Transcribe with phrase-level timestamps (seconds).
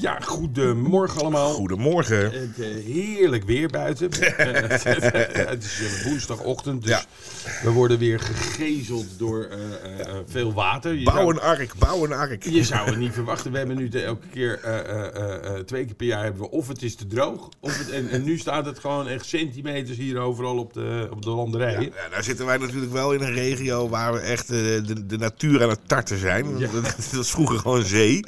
[0.00, 1.52] Ja, goedemorgen allemaal.
[1.52, 2.22] Goedemorgen.
[2.24, 4.08] Het, eh, heerlijk weer buiten.
[5.48, 7.02] Het is eh, woensdagochtend, dus Ja.
[7.62, 9.58] we worden weer gegezeld door eh,
[10.26, 10.94] veel water.
[10.94, 12.44] Je Bouw zou- een ark, bouw een ark.
[12.44, 13.52] Je zou het niet verwachten.
[13.52, 14.60] We hebben nu de- elke keer,
[15.66, 17.48] twee keer per jaar hebben we of het is te droog.
[17.60, 21.22] Of het, en, en nu staat het gewoon echt centimeters hier overal op de, op
[21.22, 21.82] de landerijen.
[21.82, 25.62] Ja, nou zitten wij natuurlijk wel in een regio waar we echt de, de natuur
[25.62, 26.58] aan het tarten zijn.
[26.58, 26.72] Dat,
[27.12, 28.24] dat is vroeger gewoon zee.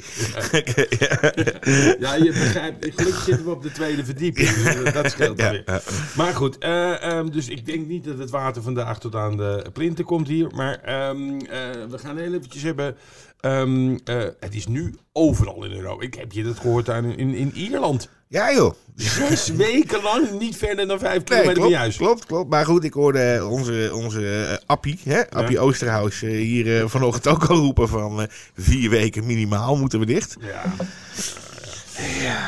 [0.99, 1.19] Ja,
[1.61, 2.85] je begrijpt.
[2.95, 4.49] Gelukkig zitten we op de tweede verdieping.
[4.49, 5.63] dus dat- scheelt Ja, weer.
[5.65, 5.81] ja.
[6.15, 9.65] Maar goed, eh, ehm, dus ik denk niet dat het water vandaag tot aan de
[9.73, 10.47] plinten komt hier.
[10.55, 12.95] Maar ehm, eh, we gaan heel eventjes hebben.
[13.39, 16.03] ehm, eh, het is nu overal in Europa.
[16.03, 18.09] Ik heb je dat gehoord aan in, in Ierland.
[18.27, 18.73] Ja joh.
[18.95, 21.97] Zes weken lang niet verder dan vijf Nee, kilometer van je klopt, huis.
[21.97, 22.49] klopt, klopt.
[22.49, 27.87] Maar goed, ik hoorde onze, onze Appie, hè, Appie Oosterhuis, hier vanochtend ook al roepen
[27.89, 28.27] van
[28.57, 30.35] vier weken minimaal moeten we dicht.
[30.39, 30.63] Ja.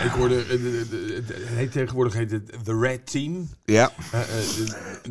[0.04, 0.50] Ik hoorde, eh,
[1.16, 3.50] het heet tegenwoordig heet het The Red Team.
[3.66, 4.28] Ja, Eh, eh,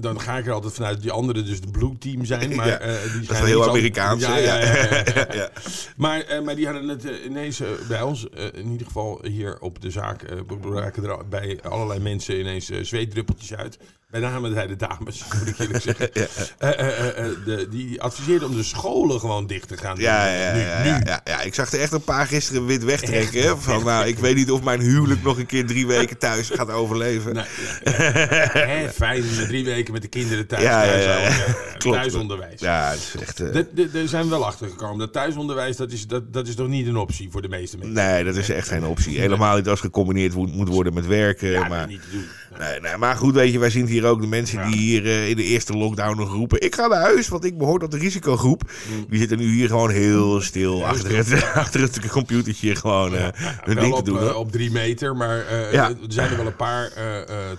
[0.00, 2.54] dan ga ik er altijd vanuit dat die anderen dus de Blue Team zijn.
[2.54, 2.78] Maar, Ja,
[3.12, 4.22] die dat is heel Amerikaans.
[4.22, 5.26] Ja, ja, ja, ja, ja.
[5.40, 5.50] ja.
[5.96, 10.24] Maar, maar die hadden het ineens bij ons, in ieder geval hier op de zaak,
[10.60, 13.78] braken er bij allerlei mensen ineens zweetdruppeltjes uit.
[14.12, 16.10] Bij name de dames, moet ik eerlijk zeggen.
[16.58, 19.96] Eh, eh, eh, de, die adviseerden om de scholen gewoon dicht te gaan.
[19.98, 21.05] Ja, ja, Nu- ja, nu.
[21.05, 23.42] ja, ja, ik zag er echt een paar gisteren wit wegtrekken.
[23.42, 26.50] hè, Van, nou, ik weet niet of mijn huwelijk nog een keer drie weken thuis
[26.50, 27.36] gaat overleven.
[28.52, 30.62] Hè, fijn, met drie weken met de kinderen thuis.
[30.62, 31.30] Ja,
[31.78, 31.96] Klopt.
[31.96, 32.60] Thuisonderwijs.
[32.60, 33.38] Ja, het is echt...
[33.94, 34.98] Er zijn we wel achter gekomen.
[34.98, 37.94] Dat thuisonderwijs, dat is, dat, dat is toch niet een optie voor de meeste mensen?
[37.94, 39.18] Nee, dat is echt geen optie.
[39.18, 41.48] Helemaal niet als gecombineerd moet, moet worden met werken.
[41.50, 42.27] Ja, maar, niet te doen.
[42.58, 45.28] Nee, nee, maar goed, weet je, wij zien hier ook de mensen die hier eh,
[45.28, 46.61] in de eerste lockdown nog roepen...
[46.61, 48.70] ik ga naar huis, want ik behoor tot de risicogroep.
[49.08, 53.27] Die zitten nu hier gewoon heel stil achter het, achter het computertje gewoon eh,
[53.62, 54.18] hun ding te op, doen.
[54.18, 54.35] eh, hoor.
[54.35, 56.92] op drie meter, maar er zijn er wel een paar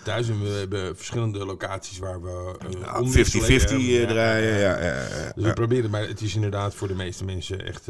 [0.04, 0.30] thuis.
[0.30, 3.80] En we hebben verschillende locaties waar we eh, Ja, 50-50 omwisselen.
[3.80, 4.60] eh, Ja, draaien.
[4.60, 7.88] ja, Dus we proberen, maar het is inderdaad voor de meeste mensen echt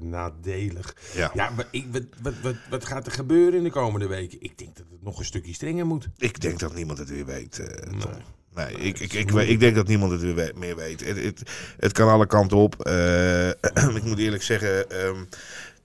[0.00, 0.96] nadelig.
[1.14, 1.30] Ja.
[1.34, 4.38] maar ik, wat, wat, wat, wat gaat er gebeuren in de komende weken?
[4.40, 6.08] Ik denk dat het nog een stukje strenger moet.
[6.18, 7.58] Ik denk dat niemand het weer weet.
[7.58, 8.10] eh, Tom.
[8.54, 11.06] Nee, ik, ik, ik, ik denk dat niemand het weer we- meer weet.
[11.06, 11.42] Het, het,
[11.78, 12.80] het kan alle kanten op.
[12.86, 13.48] Eh,
[13.98, 15.16] ik moet eerlijk zeggen ehm,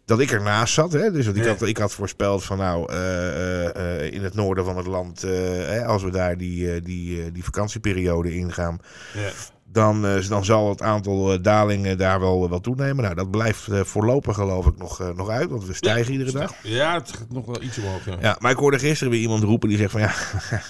[0.05, 0.91] dat ik ernaast zat.
[0.91, 1.11] Hè?
[1.11, 4.87] Dus want ik, had, ik had voorspeld van nou, eh, in het noorden van het
[4.87, 8.79] land, hè, als we daar die, die, die vakantieperiode ingaan,
[9.13, 9.29] Ja.
[9.71, 13.03] Dan, eh, dan zal het aantal eh, dalingen daar wel, wel toenemen.
[13.03, 16.31] Nou, dat blijft eh, voorlopig geloof ik nog, eh, nog uit, want we stijgen iedere
[16.31, 16.53] dag.
[16.63, 18.05] Ja, het gaat nog wel iets omhoog.
[18.05, 18.17] Ja.
[18.21, 20.13] Ja, maar ik hoorde gisteren weer iemand roepen die zegt van ja,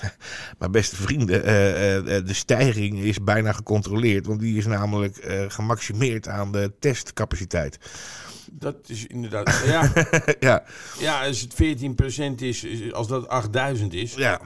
[0.59, 5.17] maar beste vrienden, eh, eh, eh, de stijging is bijna gecontroleerd, want die is namelijk
[5.17, 7.79] eh, gemaximeerd aan de testcapaciteit.
[8.51, 9.61] Dat is inderdaad.
[9.65, 9.91] Ja,
[10.39, 10.63] ja,
[10.99, 14.41] ja, als het 14% is, is- als dat 8000 is, ja,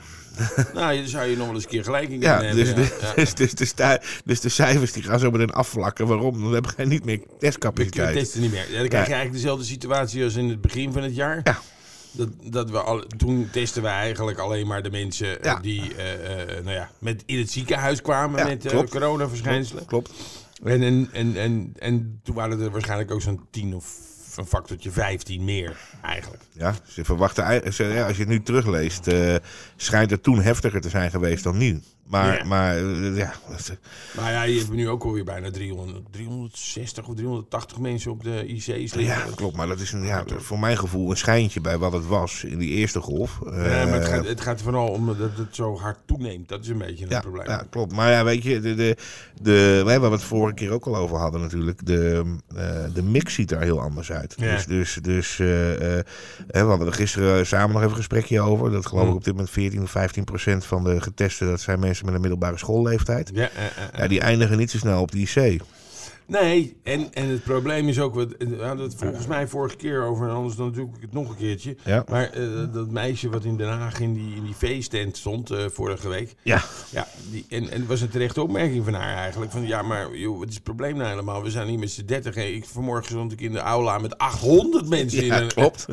[0.74, 2.86] nou, dan zou je nog wel eens een keer gelijk in ja, kunnen dus, hebben.
[2.86, 3.14] de, ja.
[3.24, 3.74] dus, dus,
[4.26, 6.08] dus de cijfers die gaan zo meteen afvlakken.
[6.08, 6.42] Waarom?
[6.44, 8.16] Dan hebben we niet meer testcapaciteit.
[8.16, 8.72] testen niet meer.
[8.72, 9.16] Ja, dan krijg je Ja.
[9.18, 11.40] eigenlijk dezelfde situatie als in het begin van het jaar.
[11.44, 11.60] Ja.
[12.12, 15.60] Dat, dat we al, toen testen we eigenlijk alleen maar de mensen eh, Ja.
[15.60, 18.90] die eh, eh, nou ja, met in het ziekenhuis kwamen Ja, met klopt.
[18.90, 19.86] coronaverschijnselen.
[19.86, 20.12] Klopt.
[20.64, 24.92] En, en, en, en, en toen waren er waarschijnlijk ook zo'n 10 of een factortje
[24.92, 26.44] 15 meer eigenlijk.
[26.52, 29.36] Ja, ze verwachten, ze, ja, als je het nu terugleest, eh,
[29.76, 31.82] schijnt het toen heftiger te zijn geweest dan nu.
[32.04, 32.44] Maar, Ja.
[32.44, 33.34] maar eh, ja,
[34.16, 38.46] Maar ja, je hebt nu ook alweer bijna 300, 360 of 380 mensen op de
[38.48, 39.04] IC's liggen.
[39.04, 39.56] Ja, klopt.
[39.56, 42.58] Maar dat is een, ja, voor mijn gevoel een schijntje bij wat het was in
[42.58, 43.40] die eerste golf.
[43.46, 46.50] Ja, maar het Eh, gaat, het gaat vooral om dat het zo hard toeneemt.
[46.50, 47.48] Dat is een beetje een ja, probleem.
[47.48, 47.94] ja, klopt.
[47.94, 48.98] Maar ja, weet je, de, de,
[49.42, 51.86] de, waar we het vorige keer ook al over hadden natuurlijk.
[51.86, 52.24] De,
[52.56, 54.34] eh, de mix ziet er heel anders uit.
[54.38, 54.56] Ja.
[54.56, 56.04] Dus, dus, dus we
[56.52, 58.72] hadden er gisteren samen nog even een gesprekje over.
[58.72, 59.16] Dat geloof ik Mm.
[59.16, 62.22] op dit moment 14 of 15 procent van de getesten, dat zijn mensen met een
[62.22, 63.32] middelbare schoolleeftijd.
[63.34, 63.50] Ja.
[63.98, 65.62] Ja, die eindigen niet zo snel op die IC.
[66.26, 70.04] Nee, en, en het probleem is ook, wat- we hadden het volgens mij vorige keer
[70.04, 71.76] over, en anders dan natuurlijk het nog een keertje.
[71.86, 72.04] Ja.
[72.10, 72.44] Maar eh,
[72.74, 76.36] dat meisje wat in Den Haag in die, in die feesttent stond eh, vorige week.
[76.42, 79.52] Ja, Ja, die, en, en het was een terechte opmerking van haar eigenlijk.
[79.52, 81.44] Van ja, maar joh, wat is het probleem nou helemaal?
[81.44, 82.36] We zijn hier met z'n dertig.
[82.36, 85.48] Ik, vanmorgen stond ik in de aula met 800 mensen in Ja, een...
[85.48, 85.86] klopt.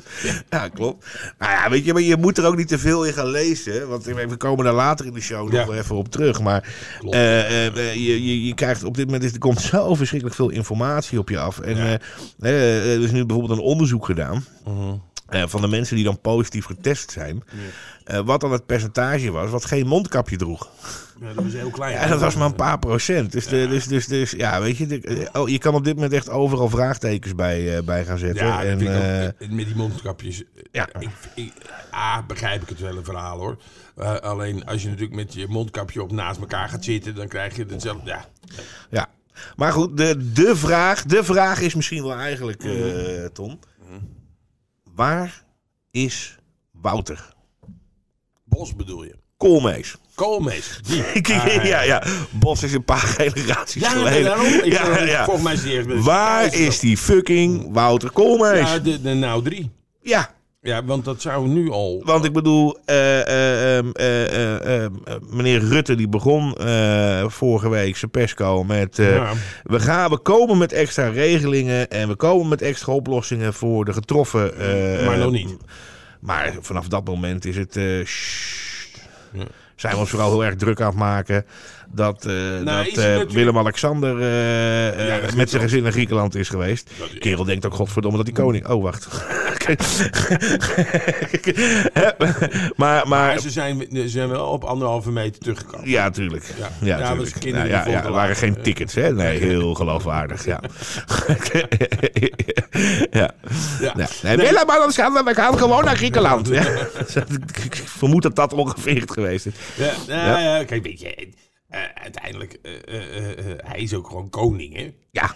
[0.51, 1.07] Ja, klopt.
[1.39, 3.89] Nou ja, weet je, maar je moet er ook niet te veel in gaan lezen.
[3.89, 5.79] Want we komen daar later in de show nog Ja.
[5.79, 6.41] even op terug.
[6.41, 6.75] Maar
[7.11, 11.19] eh, je, je, je krijgt op dit moment is, er komt zo verschrikkelijk veel informatie
[11.19, 11.61] op je af.
[11.61, 11.85] En Ja.
[11.85, 11.95] eh,
[12.41, 14.45] eh, er is nu bijvoorbeeld een onderzoek gedaan.
[14.65, 14.95] Mhm.
[15.29, 17.43] eh, van de mensen die dan positief getest zijn.
[18.05, 20.69] eh, wat dan het percentage was wat geen mondkapje droeg.
[21.21, 21.93] Ja, dat was heel klein.
[21.93, 23.33] Ja, dat was maar een paar procent.
[23.33, 25.95] Dus, de, dus, dus, dus ja, weet je, de- eh, oh, je kan op dit
[25.95, 28.47] moment echt overal vraagtekens bij, eh, bij gaan zetten.
[28.47, 28.81] Ja, en,
[29.39, 30.43] eh, met die mondkapjes.
[30.43, 30.89] eh, ja.
[30.99, 31.53] Ik, ik,
[31.95, 33.57] A, begrijp ik het wel een verhaal hoor.
[33.97, 37.57] Eh, alleen als je natuurlijk met je mondkapje op naast elkaar gaat zitten, dan krijg
[37.57, 38.09] je hetzelfde.
[38.11, 38.25] Ja,
[38.91, 39.09] Ja.
[39.57, 43.59] Maar goed, de, de, vraag, de vraag is misschien wel eigenlijk, eh, Tom.
[44.95, 45.45] Waar
[45.91, 46.39] is
[46.73, 47.35] Wouter
[48.45, 49.15] Bos bedoel je.
[49.37, 49.97] Koolmees?
[50.15, 50.79] Koolmees.
[50.87, 51.03] Die.
[51.63, 52.03] ja, ja.
[52.31, 54.25] Bos is een paar generaties Ja, geleden.
[54.25, 54.47] daarom.
[54.47, 55.25] Ik, ja, ja.
[55.25, 58.59] Volgens mij is die Waar is die fucking Wouter Koolmees?
[58.71, 59.71] Ja, de, de nou drie.
[60.03, 62.03] Ja, Ja, want dat zou nu al...
[62.05, 66.55] want ik bedoel, eh, eh, ehm, eh, eh, ehm, eh, meneer Rutte die begon
[67.31, 68.97] vorige week zijn persco met...
[68.97, 69.33] Ja.
[69.63, 73.93] we, gaan, we komen met extra regelingen en we komen met extra oplossingen voor de
[73.93, 74.53] getroffen...
[75.05, 75.57] Maar nog niet.
[76.21, 77.77] Maar vanaf dat moment is het...
[79.77, 81.45] zijn we ons vooral heel erg druk aan het maken
[81.93, 82.33] dat, eh,
[82.63, 86.91] Nou, dat eh, Willem-Alexander eh, Ja, dat met zijn gezin naar Griekenland is geweest.
[86.99, 88.69] Dat Kerel denkt ook godverdomme dat die koning...
[88.69, 89.09] Oh, wacht.
[92.77, 93.39] Maar, Maar maar...
[93.39, 95.89] ze zijn, ze zijn wel op anderhalve meter teruggekomen.
[95.89, 96.45] Ja, tuurlijk.
[96.59, 96.71] Ja.
[96.81, 97.39] Ja, Ja, tuurlijk.
[97.39, 99.13] kinderen Ja, er waren geen tickets, hè?
[99.13, 100.61] Nee, heel geloofwaardig, ja.
[103.11, 103.31] ja.
[103.81, 103.95] Ja.
[103.95, 106.53] Nee, nee, Willem-Alexander, we gaan gewoon naar Griekenland.
[106.53, 109.55] Ik vermoed dat dat ongeveer het geweest is.
[109.77, 110.57] Ja, nou, Ja.
[110.57, 110.65] ja.
[110.65, 111.29] kijk, weet je,
[111.69, 114.95] eh, uiteindelijk, eh, eh, hij is ook gewoon koning, hè?
[115.11, 115.35] Ja,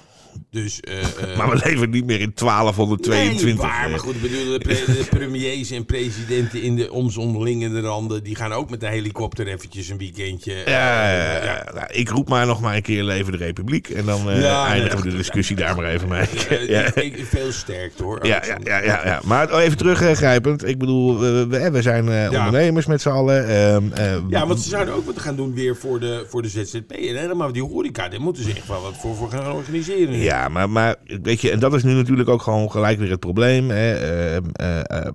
[0.51, 3.45] Dus, eh, eh, maar we leven niet meer in 1222.
[3.45, 8.25] Nee, waar, maar goed, bedoel, de, pre- de premiers en presidenten in de omzonderlingende randen,
[8.25, 10.53] die gaan ook met de helikopter eventjes een weekendje.
[10.53, 11.71] eh, Ja.
[11.75, 13.89] Nou, ik roep maar nog maar een keer leven de republiek.
[13.89, 16.27] En dan Ja, eindigen we de discussie daar maar even mee.
[16.75, 16.95] Ja.
[16.95, 18.27] ik, veel sterkt hoor.
[18.27, 19.21] Ja, ja, ja, ja.
[19.25, 20.69] Maar oh, even teruggrijpend.
[20.69, 23.49] Ik bedoel, we, we, zijn ondernemers met z'n allen.
[23.49, 26.49] Ehm, eh, Ja, want ze zouden ook wat gaan doen weer voor de, voor de
[26.49, 26.91] ZZP.
[26.93, 30.19] En helemaal die horeca, daar moeten ze echt wel wat voor, voor gaan organiseren.
[30.25, 33.21] Ja, maar, maar weet je, en dat is nu natuurlijk ook gewoon gelijk weer het
[33.21, 33.71] probleem.
[33.71, 33.95] Hè.
[33.95, 35.11] Eh, eh, eh,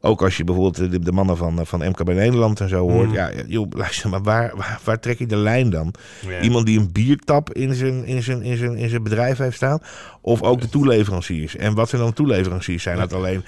[0.00, 3.08] ook als je bijvoorbeeld de, de mannen van, van MKB Nederland en zo hoort.
[3.08, 3.14] Mm.
[3.14, 5.94] Ja, joh, luister, maar waar, waar, waar trek je de lijn dan?
[6.42, 9.80] Iemand die een biertap in zijn, in, zijn, in, zijn, in zijn bedrijf heeft staan.
[10.20, 11.56] Of ook de toeleveranciers.
[11.56, 12.82] En wat zijn dan toeleveranciers?
[12.82, 13.44] Zijn dat alleen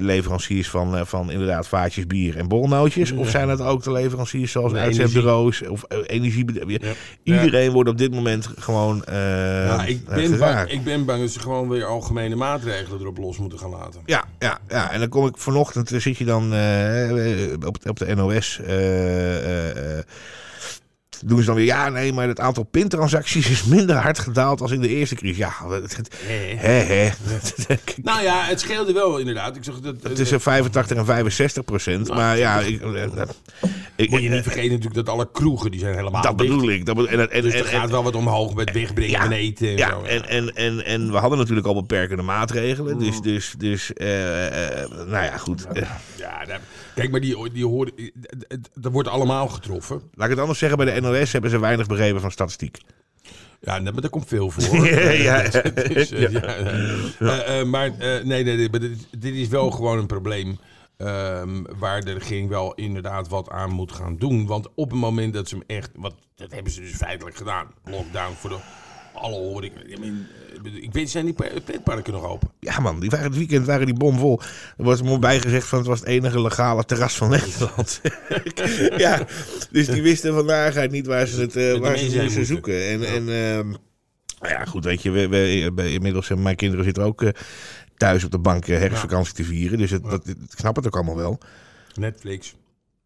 [0.00, 3.12] leveranciers van, van inderdaad vaatjes bier en borrelnootjes?
[3.12, 6.96] Of zijn dat ook de leveranciers zoals uitzendbureaus of energiebedrijven?
[7.22, 7.42] Ja.
[7.42, 11.30] Iedereen wordt op dit moment gewoon Ja, ik, eh, ben bang, ik ben bang dat
[11.30, 14.00] ze gewoon weer algemene maatregelen erop los moeten gaan laten.
[14.06, 17.98] Ja, ja, ja, en dan kom ik vanochtend, eh, zit je dan eh, op, op
[17.98, 18.60] de NOS.
[18.66, 19.36] eh,
[19.68, 20.04] eh, eh,
[21.24, 24.70] doen ze dan weer, ja, nee, maar het aantal pintransacties is minder hard gedaald als
[24.70, 25.36] in de eerste crisis.
[25.36, 25.52] Ja,
[26.26, 27.10] hè, hè.
[28.02, 29.56] Nou ja, het scheelde wel inderdaad.
[29.56, 33.02] Ik zag dat, Het is een 85 en 65 procent, maar ja, ik, eh,
[33.96, 36.50] ik, moet je niet eh, vergeten natuurlijk dat alle kroegen die zijn helemaal dat dicht.
[36.50, 36.86] bedoel ik.
[36.86, 39.20] Dat bedoel, en, en, Dus en, er gaat en- wel wat omhoog met wegbrengen Ja,
[39.22, 40.02] van eten en ja, zo.
[40.02, 42.94] en, en, en, en we hadden natuurlijk al beperkende maatregelen.
[42.96, 43.02] Mm.
[43.04, 45.66] Dus, dus, dus eh, eh, nou ja, goed.
[45.72, 45.82] Eh,
[46.16, 46.60] Ja, daar-
[46.94, 47.92] kijk, maar die, die horen,
[48.74, 49.96] dat wordt allemaal getroffen.
[50.14, 52.78] Laat ik het anders zeggen, bij de NOS hebben ze weinig begrepen van statistiek.
[53.60, 54.86] Ja, maar daar komt veel voor.
[54.88, 55.50] Ja,
[57.64, 57.92] maar
[58.24, 60.58] nee, nee, dit, dit is wel gewoon een probleem.
[60.96, 64.46] ehm, waar de regering wel inderdaad wat aan moet gaan doen.
[64.46, 65.90] Want op het moment dat ze hem echt.
[65.94, 67.66] Wat, dat hebben ze dus feitelijk gedaan.
[67.84, 68.56] Lockdown voor de.
[69.14, 69.80] Alle horeca.
[69.86, 70.26] Ik, mean,
[70.64, 72.50] eh, ik weet, zijn die pre- pretparken nog open?
[72.60, 74.40] Ja man, die waren het weekend waren die bomvol.
[74.76, 78.00] Er wordt er bij gezegd van het was het enige legale terras van Nederland.
[79.04, 79.26] ja,
[79.70, 82.86] dus die wisten vandaag niet waar ze het, eh, waar ze moesten zoeken.
[82.88, 83.68] En, en ehm,
[84.40, 87.28] nou ja, goed, weet je, we, we, we- inmiddels hebben mijn kinderen zitten ook eh,
[87.96, 89.78] thuis op de bank eh, herfstvakantie te vieren.
[89.78, 91.38] Dus het, dat, ik snap het ook allemaal wel.
[91.94, 92.54] Netflix.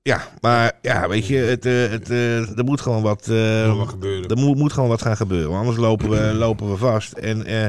[0.09, 3.77] Ja, maar ja, weet je, het, eh, het, eh, er moet gewoon wat, eh, Moet
[3.79, 4.29] wat gebeuren.
[4.31, 5.57] er moet, moet gewoon wat gaan gebeuren.
[5.57, 7.13] Anders lopen we, lopen we vast.
[7.13, 7.67] En eh,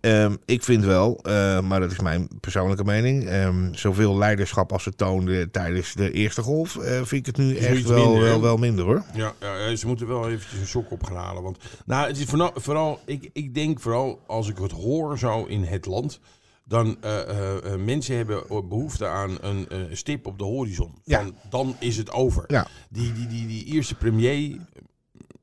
[0.00, 1.20] ehm, ik vind wel,
[1.62, 6.42] maar dat is mijn persoonlijke mening, ehm, zoveel leiderschap als ze toonden tijdens de eerste
[6.42, 9.02] golf, vind ik het nu echt wel, wel, wel minder hoor.
[9.14, 11.42] Ja, ja, ze moeten wel eventjes een sok op gaan halen.
[11.42, 15.44] Want, nou, het is vooral, vooral ik, ik denk vooral als ik het hoor zo
[15.44, 16.20] in het land.
[16.68, 17.18] Dan uh,
[17.64, 20.94] uh, mensen hebben behoefte aan een uh, stip op de horizon.
[21.04, 21.18] Ja.
[21.22, 22.44] Van, dan is het over.
[22.46, 22.66] Ja.
[22.90, 24.56] Die, die, die, die eerste premier,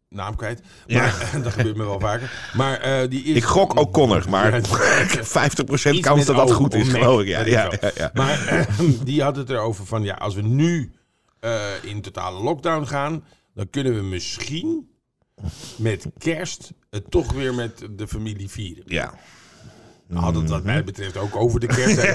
[0.09, 1.01] naam kwijt, Ja.
[1.01, 2.51] maar, dat gebeurt me wel vaker.
[2.55, 4.61] Maar, die eerste, Ik gok ook Connor, maar Ja,
[5.49, 7.27] 50% Iets kans dat dat goed is, geloof ik.
[7.27, 8.11] Ja, ja, ja.
[8.13, 8.67] Maar
[9.03, 10.91] die had het erover van, ja, als we nu
[11.81, 14.89] in totale lockdown gaan, dan kunnen we misschien
[15.75, 18.83] met kerst het toch weer met de familie vieren.
[18.87, 19.13] ja.
[20.07, 22.01] Nou, dat wat mij betreft ook over de kerst.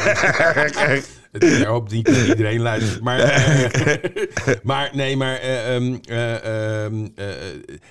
[1.32, 3.02] Het- Ik hoop niet dat iedereen luistert.
[3.02, 3.94] Maar, eh,
[4.62, 7.26] maar nee, maar eh, ehm, eh, ehm, eh,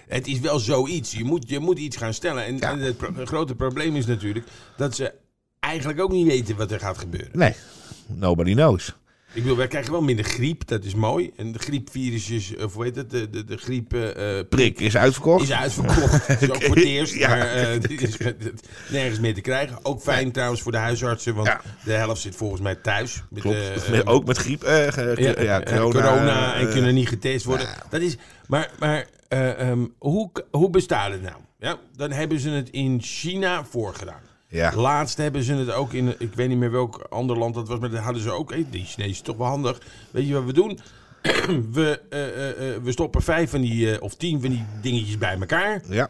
[0.07, 1.11] het is wel zoiets.
[1.11, 2.45] Je moet, je moet iets gaan stellen.
[2.45, 2.71] En, Ja.
[2.71, 4.45] en het pro- grote probleem is natuurlijk
[4.77, 5.13] dat ze
[5.59, 7.29] eigenlijk ook niet weten wat er gaat gebeuren.
[7.33, 7.53] Nee,
[8.07, 8.95] nobody knows.
[9.33, 11.31] Ik bedoel, wij krijgen wel minder griep, dat is mooi.
[11.35, 13.93] En de griepvirusjes, of hoe heet het, de, de, de griep...
[13.93, 15.43] eh, eh, Prik is uitverkocht.
[15.43, 16.29] is uitverkocht.
[16.41, 17.13] Is ook voor het eerst.
[17.13, 17.27] Ja.
[17.27, 18.17] Maar eh, is
[18.89, 19.79] nergens meer te krijgen.
[19.85, 21.35] Ook fijn trouwens voor de huisartsen.
[21.35, 21.61] Want Ja.
[21.83, 23.23] de helft zit volgens mij thuis.
[23.29, 23.57] Met, Klopt.
[23.91, 24.63] eh, ook met griep.
[24.63, 25.91] eh, eh, corona.
[25.91, 27.67] corona, en eh, kunnen niet getest worden.
[27.89, 28.17] Dat is,
[28.47, 31.35] maar maar eh, ehm, hoe, hoe bestaat het nou?
[31.59, 34.21] Ja, dan hebben ze het in China voorgedaan.
[34.49, 34.75] Ja.
[34.75, 37.79] Laatst hebben ze het ook in, ik weet niet meer welk ander land dat was,
[37.79, 38.49] maar dat hadden ze ook.
[38.49, 39.81] Hey, die Chinezen is toch wel handig.
[40.11, 40.79] Weet je wat we doen?
[41.71, 45.17] we, eh, eh, eh, we stoppen vijf van die, eh, of tien van die dingetjes
[45.17, 45.81] bij elkaar.
[45.89, 46.09] Ja.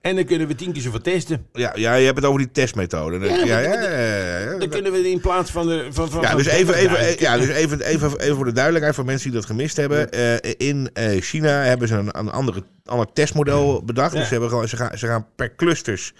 [0.00, 1.46] En dan kunnen we tien keer zoveel testen.
[1.52, 3.18] Ja, ja, je hebt het over die testmethode.
[3.26, 4.58] Ja, ja, ja.
[4.58, 5.86] Dan kunnen we in plaats van de.
[5.90, 8.94] Van, van, Ja, dus even, even, 30.000 ja, dus even, even, even voor de duidelijkheid
[8.94, 10.10] voor mensen die dat gemist hebben.
[10.10, 14.12] Eh, in eh, China hebben ze een, een andere, ander testmodel bedacht.
[14.12, 14.18] Ja.
[14.18, 16.14] Dus ze, hebben gewoon, ze, gaan, ze gaan per clusters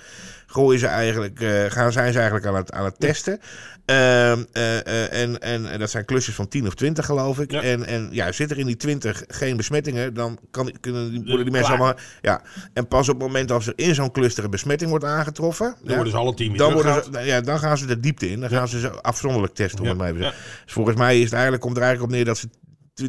[0.50, 3.40] gooien ze eigenlijk, eh, gaan, zijn ze eigenlijk aan het, aan het testen.
[3.84, 7.50] Ehm, eh, eh, en, en, dat zijn clusters van 10 of 20 geloof ik.
[7.50, 7.62] Ja.
[7.62, 11.42] En, en ja, zit er in die 20 geen besmettingen, dan kan, kunnen, die- worden
[11.42, 11.86] die mensen Klaar.
[11.86, 12.04] allemaal...
[12.20, 15.66] Ja, en pas op het moment als er in zo'n cluster een besmetting wordt aangetroffen...
[15.66, 17.24] Dan ja, worden ze alle weer dan, worden teruggehaald.
[17.24, 18.40] ze, ja, dan gaan ze de diepte in.
[18.40, 19.80] Dan gaan ze ze afzonderlijk testen.
[19.80, 20.34] Om het te zeggen.
[20.64, 22.48] Dus volgens mij is het eigenlijk, komt er eigenlijk op neer dat ze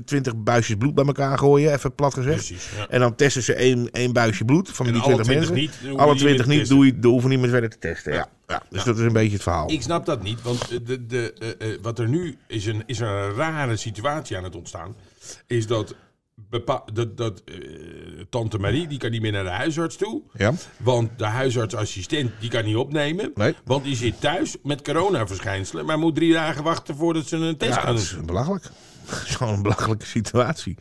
[0.05, 1.73] 20 buisjes bloed bij elkaar gooien.
[1.73, 2.35] Even plat gezegd.
[2.47, 2.69] Precies.
[2.77, 2.87] Ja.
[2.87, 5.89] En dan testen ze één, één buisje bloed van En die alle 20 20 mensen.
[5.89, 7.77] niet, alle die niet 20 meer te niet, doe je, hoeven niet meer verder te
[7.77, 8.13] testen.
[8.13, 8.27] Ja.
[8.47, 8.63] Ja.
[8.69, 9.71] Dus dat is een beetje het verhaal.
[9.71, 12.99] Ik snap dat niet, want de, de, eh, eh, wat er nu is een, is
[12.99, 14.95] een rare situatie aan het ontstaan.
[15.47, 15.95] Is dat,
[16.49, 17.55] bepa- dat, dat eh,
[18.29, 20.21] tante Marie, die kan niet meer naar de huisarts toe.
[20.33, 20.53] Ja?
[20.77, 23.31] Want de huisartsassistent, die kan niet opnemen.
[23.35, 23.53] Nee.
[23.65, 25.85] Want die zit thuis met coronaverschijnselen.
[25.85, 28.19] Maar moet drie dagen wachten voordat ze een test Ja, gaan dat doen.
[28.19, 28.65] is belachelijk.
[29.37, 30.77] Gewoon een belachelijke situatie.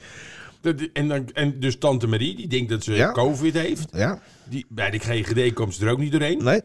[0.60, 3.12] Dat- En, dan, en dus tante Marie, die denkt dat ze Ja.
[3.12, 3.88] COVID heeft.
[3.92, 4.22] Ja?
[4.48, 6.44] Die, bij de GGD komt ze er ook niet doorheen.
[6.44, 6.60] Nee?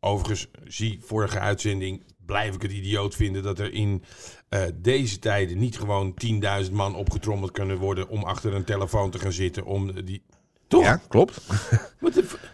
[0.00, 4.02] Overigens, zie vorige uitzending, blijf ik het idioot vinden dat er in
[4.48, 6.14] eh, deze tijden niet gewoon
[6.64, 9.64] 10.000 man opgetrommeld kunnen worden om achter een telefoon te gaan zitten.
[9.64, 10.22] Om die...
[10.68, 10.82] Toch?
[10.84, 11.40] Ja, klopt.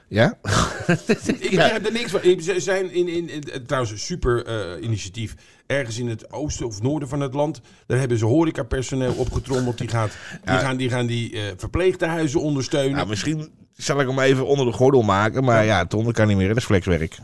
[0.09, 0.39] Ja?
[0.87, 2.21] ik begrijp er niks van.
[2.43, 5.35] Ze zijn in, in, in- trouwens een super eh, initiatief.
[5.67, 7.61] Ergens in het oosten of noorden van het land.
[7.87, 9.79] Daar hebben ze horecapersoneel opgetrommeld.
[9.79, 10.11] Die, gaat,
[10.45, 10.59] die, Ja.
[10.59, 12.97] gaan, die gaan die eh, verpleegtehuizen ondersteunen.
[12.97, 15.45] Nou, misschien zal ik hem even onder de gordel maken.
[15.45, 16.49] Maar ja, dat kan niet meer.
[16.49, 17.19] Dat is flexwerk.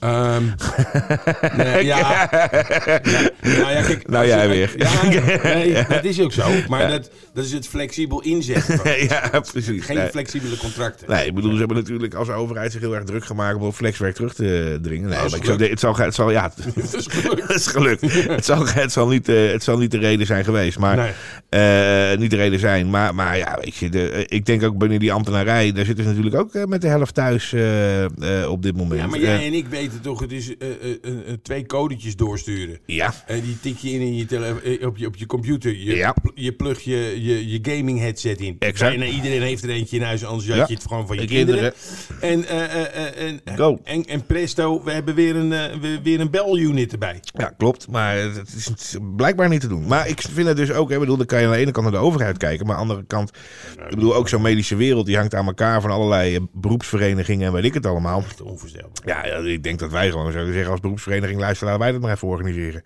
[0.00, 0.42] Ehm,
[1.56, 1.98] nee, ja.
[1.98, 2.28] ja.
[3.42, 4.08] Nou ja, kijk.
[4.08, 4.72] Nou, jij je- weer.
[4.76, 4.90] Ja,
[5.54, 6.48] nee, dat is ook zo.
[6.68, 8.80] Maar dat, dat is het flexibel inzetten.
[9.08, 9.84] ja, precies.
[9.84, 10.08] Geen Nee.
[10.08, 11.10] flexibele contracten.
[11.10, 14.14] Nee, ik bedoel, ze hebben natuurlijk als overheid zich heel erg druk gemaakt om flexwerk
[14.14, 15.08] terug te dringen.
[15.08, 17.42] Nee, maar ik zou, het, zal, het zal, ja, Dat is gelukt.
[17.48, 18.00] het is gelukt.
[18.28, 21.10] het, zal, het, zal niet, eh, het zal niet de reden zijn geweest, maar Nee.
[22.12, 22.90] eh, niet de reden zijn.
[22.90, 26.04] Maar, maar ja, weet je, de, eh, ik denk ook binnen die ambtenarij, daar zitten
[26.04, 27.54] ze natuurlijk ook met de helft thuis
[28.48, 29.00] op dit moment.
[29.00, 32.16] Ja, maar jij en ik weten toch, het is eh, eh, eh, eh, twee codetjes
[32.16, 32.78] doorsturen.
[32.86, 35.76] ja, En die tik je in, in je tele- eh, op, je, op je computer.
[35.76, 36.14] Je, Ja.
[36.34, 38.56] je plug je, je, je gaming headset in.
[38.58, 38.96] Exact.
[38.96, 40.64] Bijna iedereen heeft er eentje in huis, anders had Ja.
[40.68, 41.72] je het gewoon van je De kinderen.
[42.20, 43.80] En, eh, eh, eh, en, Go.
[43.84, 47.20] en, en presto, we hebben weer een, eh, we- weer een bel-unit erbij.
[47.22, 47.88] Ja, klopt.
[47.90, 49.86] Maar het is, blijkbaar niet te doen.
[49.86, 51.70] Maar ik vind het dus ook, hè, ik bedoel, dan kan je aan de ene
[51.70, 52.66] kant naar de overheid kijken.
[52.66, 53.30] Maar aan de andere kant,
[53.88, 57.52] ik bedoel, ook zo'n medische wereld, die hangt aan elkaar van allerlei eh, beroepsverenigingen en
[57.52, 58.24] weet ik het allemaal.
[58.44, 58.90] Onvoorstelbaar.
[59.04, 62.12] Ja, ik denk dat wij gewoon zouden zeggen als beroepsvereniging, luister, laten wij dat maar
[62.12, 62.82] even organiseren.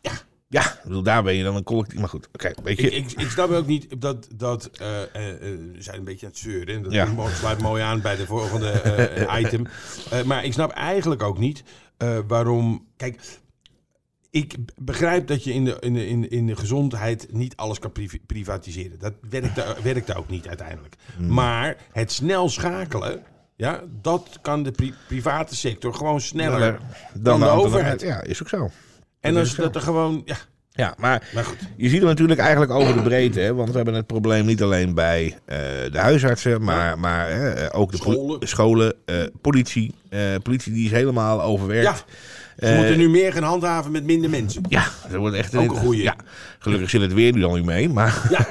[0.00, 0.12] Ja.
[0.50, 1.98] Ja, bedoel, daar ben je dan een collectief.
[2.00, 2.90] Maar goed, oké, weet je.
[2.90, 5.38] Ik, ik, ik snap ook niet dat, dat eh, eh, eh,
[5.72, 6.74] we zijn een beetje aan het zeuren.
[6.74, 7.28] en Dat Ja.
[7.34, 8.72] sluit mooi aan bij de volgende
[9.38, 9.66] item.
[10.10, 11.62] Eh, maar ik snap eigenlijk ook niet
[11.96, 12.86] eh, waarom.
[12.96, 13.20] Kijk,
[14.30, 17.78] ik begrijp dat je in de, in de, in de, in de gezondheid niet alles
[17.78, 17.92] kan
[18.26, 18.98] privatiseren.
[18.98, 20.94] Dat werkt, werkt ook niet uiteindelijk.
[21.16, 21.28] Hmm.
[21.34, 23.22] Maar het snel schakelen,
[23.58, 26.78] ja, dat kan de pri- private sector gewoon sneller
[27.14, 28.00] dan, dan de overheid.
[28.00, 28.70] Ja, is ook zo.
[29.20, 30.22] En als dat er gewoon.
[30.24, 30.36] Ja,
[30.70, 31.56] Ja, maar maar goed.
[31.76, 33.40] je ziet hem natuurlijk eigenlijk over de breedte.
[33.40, 35.58] Hè, want we hebben het probleem niet alleen bij eh,
[35.92, 38.48] de huisartsen, maar, maar eh, ook de poli- Scholen.
[38.48, 39.94] scholen eh, politie.
[40.42, 41.84] Politie die is helemaal overwerkt.
[42.06, 42.14] Ja.
[42.58, 44.62] Ze moeten nu meer gaan handhaven met minder mensen.
[44.68, 46.02] Ja, dat wordt echt Ook een goeie.
[46.02, 46.16] Ja,
[46.58, 47.88] gelukkig zit het weer nu al niet mee.
[47.88, 48.46] Maar, Ja,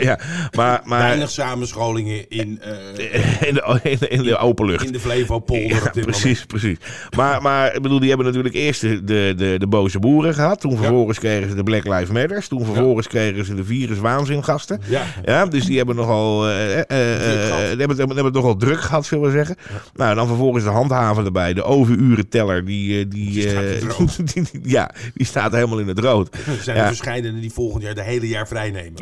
[0.00, 0.18] ja,
[0.56, 4.86] maar, maar Weinig samenscholingen in, eh, in, de, in, de, in de open lucht.
[4.86, 6.76] in de Flevopolder Ja, op dit precies, precies.
[7.16, 10.60] Maar, maar ik bedoel, die hebben natuurlijk eerst de, de, de, de boze boeren gehad.
[10.60, 12.48] Toen vervolgens kregen ze de Black Lives Matters.
[12.48, 14.80] Toen vervolgens kregen ze de viruswaanzingasten.
[14.88, 15.02] Ja.
[15.24, 17.58] Ja, dus die hebben nogal, eh, eh, eh, gehad.
[17.58, 19.56] die hebben, het- hebben het nogal druk gehad, zullen we zeggen.
[19.94, 21.52] Nou, dan vervolgens de handhaven erbij.
[21.54, 23.48] De overurenteller, die, eh, die,
[24.34, 26.28] Die eh, ja, die staat helemaal in het rood.
[26.46, 28.92] Er zijn er verschillende die volgend jaar de hele jaar vrij nemen.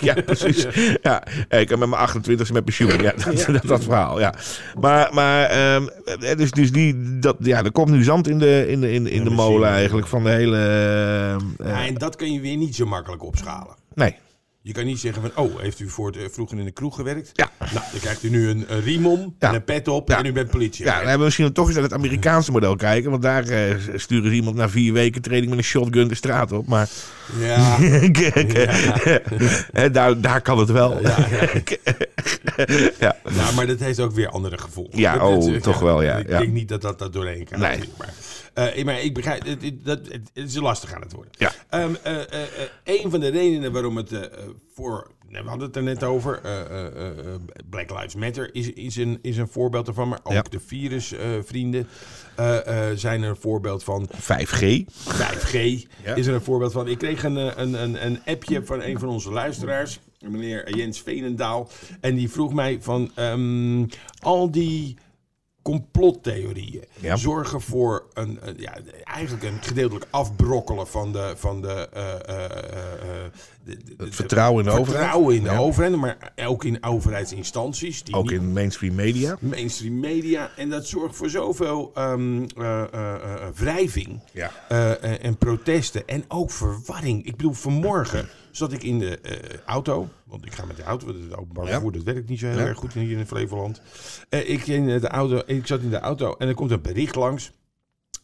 [0.00, 0.14] Ja.
[0.24, 0.66] precies.
[1.02, 3.02] Ja, ik heb met mijn 28 met pensioen.
[3.02, 4.34] Ja, dat, dat, dat verhaal, ja.
[4.80, 5.86] Maar, maar ehm,
[6.20, 9.06] eh, dus, dus die, dat, ja, er komt nu zand in de, in de, in,
[9.06, 10.56] in de molen eigenlijk van de hele...
[11.58, 13.74] eh, Ja, en dat kan je weer niet zo makkelijk opschalen.
[13.94, 14.16] nee.
[14.62, 16.94] Je kan niet zeggen van, oh, heeft u voor het, eh, vroeger in de kroeg
[16.96, 17.30] gewerkt?
[17.32, 17.50] Ja.
[17.58, 19.48] Nou, dan krijgt u nu een, een riem om Ja.
[19.48, 20.18] en een pet op Ja.
[20.18, 20.84] en u bent politie.
[20.84, 23.10] Ja, dan hebben we misschien toch eens naar het Amerikaanse model kijken.
[23.10, 26.52] Want daar eh, sturen ze iemand na vier weken training met een shotgun de straat
[26.52, 26.66] op.
[26.66, 26.88] Maar
[27.38, 27.76] ja.
[29.92, 31.00] Daar, daar kan het wel.
[31.02, 31.16] Ja,
[33.00, 33.16] ja.
[33.34, 34.98] Ja, maar dat heeft ook weer andere gevolgen.
[34.98, 37.60] Ja, Dat- oh, dat- toch wel, ja, Ik denk niet dat dat, dat doorheen kan.
[37.60, 37.78] Nee.
[37.98, 38.08] Maar,
[38.54, 41.32] eh, maar ik begrijp, het, het- dat, het, het is lastig aan het worden.
[41.38, 41.52] Ja.
[41.68, 42.48] Ehm, eh, eh,
[42.84, 44.30] een van de redenen waarom het
[44.74, 46.40] voor, nou, we hadden het er net over,
[47.70, 50.08] Black Lives Matter is, is, een, is een voorbeeld ervan.
[50.08, 50.42] Maar ook Ja.
[50.42, 51.88] de virusvrienden
[52.94, 54.08] zijn er een voorbeeld van.
[54.14, 54.84] 5G.
[55.06, 55.52] 5G
[56.04, 56.14] Ja.
[56.14, 56.88] is er een voorbeeld van.
[56.88, 61.68] Ik kreeg een, een, een, een appje van een van onze luisteraars, meneer Jens Veenendaal.
[62.00, 63.84] En die vroeg mij van ehm,
[64.18, 64.96] al die
[65.62, 67.16] complottheorieën Ja.
[67.16, 73.32] zorgen voor een, ja, eigenlijk een gedeeltelijk afbrokkelen van de, van de, eh, eh, eh,
[73.64, 74.98] de- de- de- vertrouwen in de overheid.
[75.00, 75.56] vertrouwen in de Ja.
[75.58, 78.02] overheid, maar ook in overheidsinstanties.
[78.04, 79.36] Die Ook in mainstream media.
[79.40, 80.50] mainstream media.
[80.56, 84.50] En dat zorgt voor zoveel eh, wrijving Ja.
[85.18, 86.06] en protesten.
[86.06, 87.24] En ook verwarring.
[87.26, 89.18] Ik bedoel, vanmorgen zat ik in de
[89.66, 90.08] auto.
[90.24, 91.80] Want ik ga met de auto, want het openbaar Ja.
[91.80, 93.80] dat werkt niet zo heel erg goed hier in Flevoland.
[94.28, 97.52] Ik, in de auto, ik zat in de auto en er komt een bericht langs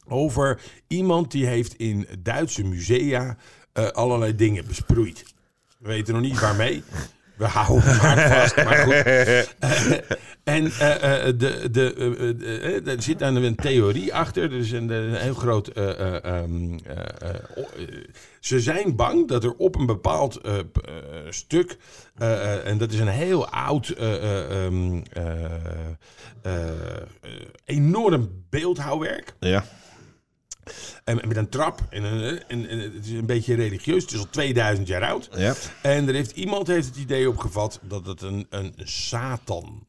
[0.09, 3.37] over iemand die heeft in Duitse musea
[3.77, 5.25] eh, allerlei dingen besproeid.
[5.79, 6.83] We weten nog niet waarmee.
[7.37, 8.93] We houden het maar vast, maar goed.
[8.95, 9.39] Eh,
[10.45, 14.43] en eh, de, de, er zit dan een theorie achter.
[14.43, 15.69] Er is een, een heel groot.
[15.69, 17.75] eh, eh, ehm, eh, eh, eh,
[18.41, 20.41] ze zijn bang dat er op een bepaald
[21.29, 21.77] stuk.
[22.65, 23.89] en dat is een heel oud.
[23.89, 25.45] eh, eh, ehm, eh,
[26.43, 27.01] eh, eh,
[27.65, 29.35] enorm beeldhouwwerk.
[29.41, 29.65] Ja.
[31.05, 31.81] En met een trap.
[31.91, 34.03] En, een- en, en het is een beetje religieus.
[34.03, 35.29] Het is al 2000 jaar oud.
[35.37, 35.55] Ja.
[35.83, 39.87] En er heeft, iemand heeft het idee opgevat dat het een, een Satan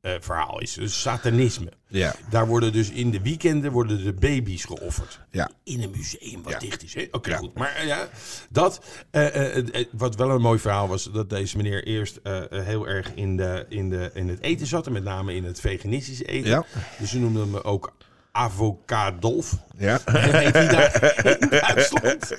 [0.00, 0.72] eh, verhaal is.
[0.74, 1.72] Dus satanisme.
[1.86, 2.14] Ja.
[2.30, 5.20] Daar worden dus in de weekenden worden de baby's geofferd.
[5.30, 5.50] Ja.
[5.64, 6.58] In een museum wat Ja.
[6.58, 6.96] dicht is.
[7.10, 7.36] Oké, Ja.
[7.36, 7.54] goed.
[7.54, 8.08] Maar eh, ja,
[8.50, 8.80] dat.
[9.10, 12.36] eh, eh, eh, eh, wat wel een mooi verhaal was, dat deze meneer eerst eh,
[12.52, 14.86] eh, heel erg in, de, in, de, in het eten zat.
[14.86, 16.50] En met name in het veganistische eten.
[16.50, 16.64] Ja.
[16.98, 17.92] Dus ze noemden hem ook
[18.32, 19.56] Avocadolf.
[19.78, 19.98] Ja.
[20.04, 22.36] En heet die daar in Duitsland.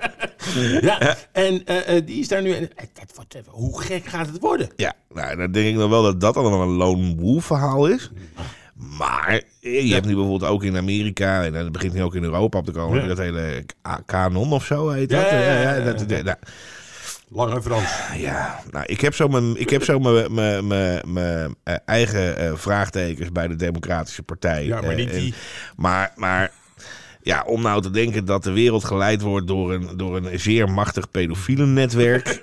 [0.88, 2.52] ja, en eh, eh, die is daar nu.
[2.52, 4.68] En, dat wordt, hoe gek gaat het worden?
[4.76, 8.10] Ja, nou, dan denk ik nog wel dat dat dan een lone wolf verhaal is.
[8.74, 12.58] Maar je hebt nu bijvoorbeeld ook in Amerika, en dat begint nu ook in Europa
[12.58, 13.06] op te komen, Ja.
[13.06, 13.64] dat hele
[14.06, 15.30] kanon of zo heet dat.
[15.30, 16.38] Ja, ja, ja, ja, dat, ja.
[17.34, 17.90] Lange Frans.
[18.16, 22.36] ja, nou, ik heb zo mijn, ik heb zo mijn, mijn, mijn, mijn eh, eigen
[22.36, 24.64] eh, vraagtekens bij de Democratische Partij.
[24.66, 25.34] Ja, maar Eh, niet en- die.
[25.76, 26.50] maar, maar
[27.22, 30.70] ja, om nou te denken dat de wereld geleid wordt door een, door een zeer
[30.70, 32.40] machtig pedofiele netwerk.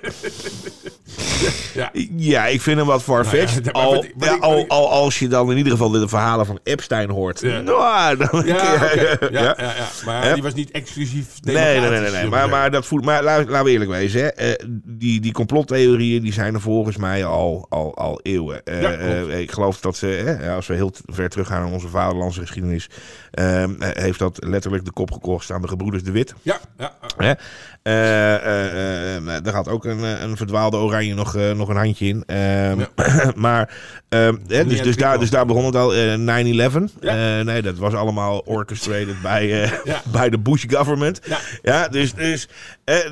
[1.74, 1.90] Ja.
[2.16, 3.64] Ja, ik vind hem wat farfetched.
[3.72, 4.36] Nou ja, al, ik- ja,
[4.68, 7.40] al, als je dan in ieder geval de verhalen van Epstein hoort.
[7.40, 7.60] Ja.
[7.60, 8.88] Nou, dan, Ja.
[9.30, 9.56] Ja.
[10.04, 11.26] Maar die was niet exclusief.
[11.42, 12.26] Nee, nee, nee, nee, nee.
[12.28, 14.20] Maar, maar, dat voelt, maar laat- laten we eerlijk wezen.
[14.20, 14.26] Hè.
[14.28, 18.64] Eh, die, die complottheorieën die zijn er volgens mij al, al, al eeuwen.
[18.64, 22.88] Eh, eh, ik geloof dat ze, als we heel ver teruggaan in onze vaderlandse geschiedenis,
[23.30, 26.34] ehm, eh, heeft dat letterlijk de kop gekost aan de gebroeders de Wit.
[26.42, 27.36] Ja, ja.
[27.82, 32.22] Eh, eh, eh, daar gaat ook een, een verdwaalde oranje nog, nog een handje in.
[32.26, 32.78] Ehm,
[33.34, 33.74] maar,
[34.08, 35.94] ehm, dus, dus, daar, dus daar begon het al.
[35.94, 36.92] eh, 9-11.
[37.00, 37.38] Ja.
[37.38, 39.70] Eh, nee, dat was allemaal orchestrated bij,
[40.12, 41.20] bij de Bush government.
[41.62, 41.88] Ja.
[41.88, 42.48] Dus, dus,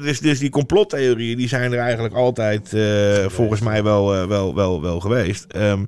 [0.03, 2.77] dus, dus die complottheorieën die zijn er eigenlijk altijd
[3.27, 5.45] volgens mij wel, wel, wel, wel geweest.
[5.45, 5.85] Ehm,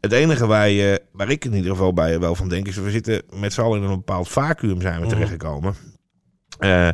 [0.00, 2.76] het enige waar, je, waar ik in ieder geval bij wel van denk is...
[2.76, 5.08] we zitten met z'n allen in een bepaald vacuüm zijn we Mhm.
[5.08, 5.74] terechtgekomen.
[6.58, 6.88] Eh,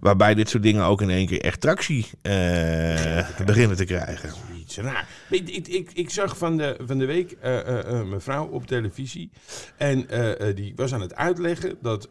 [0.00, 2.32] waarbij dit soort dingen ook in één keer echt tractie eh,
[3.46, 4.30] beginnen te krijgen.
[4.60, 5.08] Iets raar.
[5.30, 8.46] Ik, ik, ik, ik zag van de, van de week eh, eh, eh, mijn vrouw
[8.46, 9.30] op televisie.
[9.76, 10.06] En
[10.54, 12.08] die was aan het uitleggen dat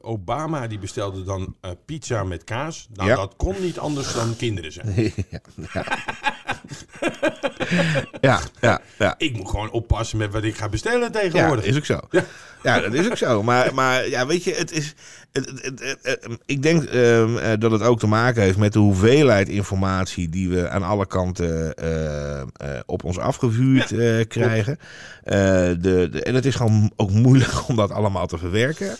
[0.00, 2.88] Obama die bestelde dan pizza met kaas.
[2.92, 3.16] Nou, Ja.
[3.16, 4.94] dat kon niet anders dan kinderen zijn.
[5.30, 5.40] ja,
[5.72, 5.84] ja.
[8.20, 9.14] ja, ja, ja.
[9.18, 11.64] Ik moet gewoon oppassen met wat ik ga bestellen Ja, tegenwoordig.
[11.64, 12.00] dat is ook zo.
[12.10, 12.24] Ja.
[12.62, 13.42] Ja, dat is ook zo.
[13.42, 14.94] Maar, maar ja, weet je, het is.
[15.32, 20.28] Het, ik denk ehm, eh, dat het ook te maken heeft met de hoeveelheid informatie
[20.28, 22.46] die we aan alle kanten eh, eh,
[22.86, 23.86] op ons afgevuurd
[24.28, 24.78] krijgen.
[25.24, 28.96] De, de, en het is gewoon ook moeilijk om dat allemaal te verwerken.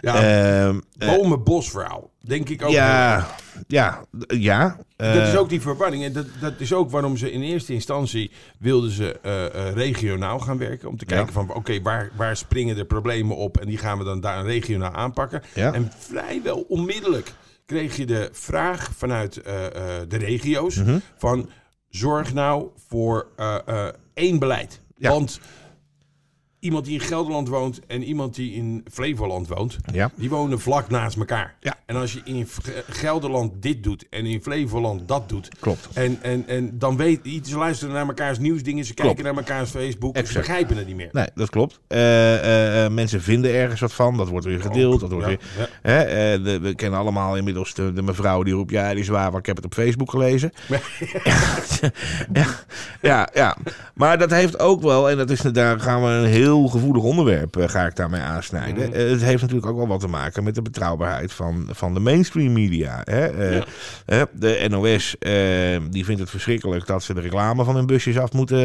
[0.00, 2.10] Ja, Ehm, eh, bomen-bos verhaal.
[2.20, 2.70] Denk ik ook.
[2.70, 3.26] ja,
[3.66, 4.76] ja, ja.
[4.96, 6.04] Dat is eh, ook die verwarring.
[6.04, 10.38] En dat, dat is ook waarom ze in eerste instantie wilden ze eh, eh, regionaal
[10.38, 10.88] gaan werken.
[10.88, 11.32] Om te kijken Ja.
[11.32, 13.58] van oké, waar, waar springen de problemen op?
[13.58, 15.42] En die gaan we dan daar regionaal aanpakken.
[15.54, 15.72] Ja.
[15.72, 17.32] En vrijwel onmiddellijk
[17.66, 19.72] kreeg je de vraag vanuit eh, eh,
[20.08, 20.98] de regio's Mhm.
[21.16, 21.48] van
[21.88, 24.80] zorg nou voor eh, eh, één beleid.
[24.96, 25.10] Ja.
[25.10, 25.40] Want
[26.60, 30.10] iemand die in Gelderland woont en iemand die in Flevoland woont, Ja.
[30.14, 31.54] die wonen vlak naast elkaar.
[31.60, 31.74] Ja.
[31.86, 35.48] En als je in Ge- Gelderland dit doet en in Flevoland dat doet.
[35.60, 35.88] Klopt.
[35.92, 40.16] En, en, en dan weet ze luisteren naar elkaars nieuwsdingen, ze kijken naar elkaars Facebook,
[40.16, 40.46] ze Exact.
[40.46, 41.08] begrijpen het niet meer.
[41.12, 41.80] Nee, dat klopt.
[41.86, 44.16] Eh, eh, eh, mensen vinden ergens wat van.
[44.16, 45.00] Dat wordt weer gedeeld.
[45.00, 45.68] Dat wordt Ja, weer.
[45.82, 48.70] Hè, de- we kennen allemaal inmiddels de, de mevrouw die roept...
[48.70, 50.52] Ja, die is waar, want ik heb het op Facebook gelezen.
[52.32, 52.46] ja,
[53.02, 53.56] ja, ja.
[53.94, 55.10] Maar dat heeft ook wel...
[55.10, 57.56] En dat is, daar gaan we een heel gevoelig onderwerp...
[57.56, 58.88] eh, ga ik daarmee aansnijden.
[58.88, 58.98] Mhm.
[58.98, 60.44] Eh, het heeft natuurlijk ook wel wat te maken...
[60.44, 63.00] met de betrouwbaarheid van, van de mainstream media.
[63.04, 63.26] Hè?
[63.26, 63.62] Eh,
[64.06, 64.26] Ja.
[64.32, 65.16] de NOS
[65.90, 66.86] die vindt het verschrikkelijk...
[66.86, 68.58] dat ze de reclame van hun busjes af moeten,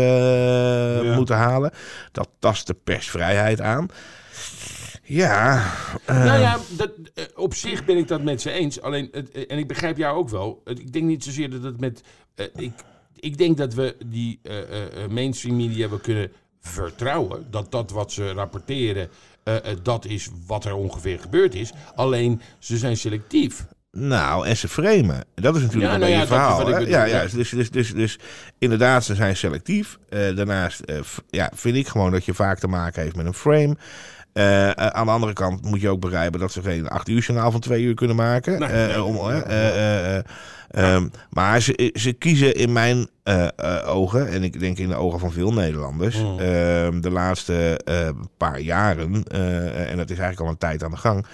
[1.04, 1.16] Ja.
[1.16, 1.72] moeten halen.
[2.12, 3.88] Dat tast de persvrijheid aan.
[5.04, 5.64] Ja,
[6.08, 6.92] Nou ja, dat,
[7.36, 8.82] op zich ben ik dat met ze eens.
[8.82, 10.62] Alleen, het, en ik begrijp jou ook wel.
[10.66, 12.02] Ik denk niet zozeer dat het met.
[12.56, 12.72] ik,
[13.20, 14.58] ik denk dat we die eh,
[15.10, 16.32] mainstream media we kunnen
[16.68, 17.46] vertrouwen.
[17.50, 19.10] Dat dat wat ze rapporteren,
[19.44, 21.74] eh, eh, dat is wat er ongeveer gebeurd is.
[21.96, 23.66] Alleen, ze zijn selectief.
[23.92, 25.24] Nou, en ze framen.
[25.36, 26.66] Dat is natuurlijk Ja, een nou beetje ja, verhaal.
[26.66, 27.22] bedoel, ja, ja.
[27.22, 28.20] dus, dus, dus, dus
[28.58, 29.98] inderdaad, ze zijn selectief.
[30.10, 30.82] Eh, daarnaast
[31.30, 33.76] ja, vind ik gewoon dat je vaak te maken heeft met een frame.
[34.76, 37.60] Aan de andere kant moet je ook begrijpen dat ze geen acht uur journaal van
[37.60, 38.60] twee uur kunnen maken.
[38.60, 40.22] Nee, nee.
[40.70, 44.44] Eh, eh, eh, eh, ehm, maar ze, ze kiezen in mijn eh, eh, ogen, en
[44.44, 46.40] ik denk in de ogen van veel Nederlanders, Mm.
[46.40, 49.24] ehm, de laatste eh, paar jaren,
[49.88, 51.26] en dat is eigenlijk al een tijd aan de gang.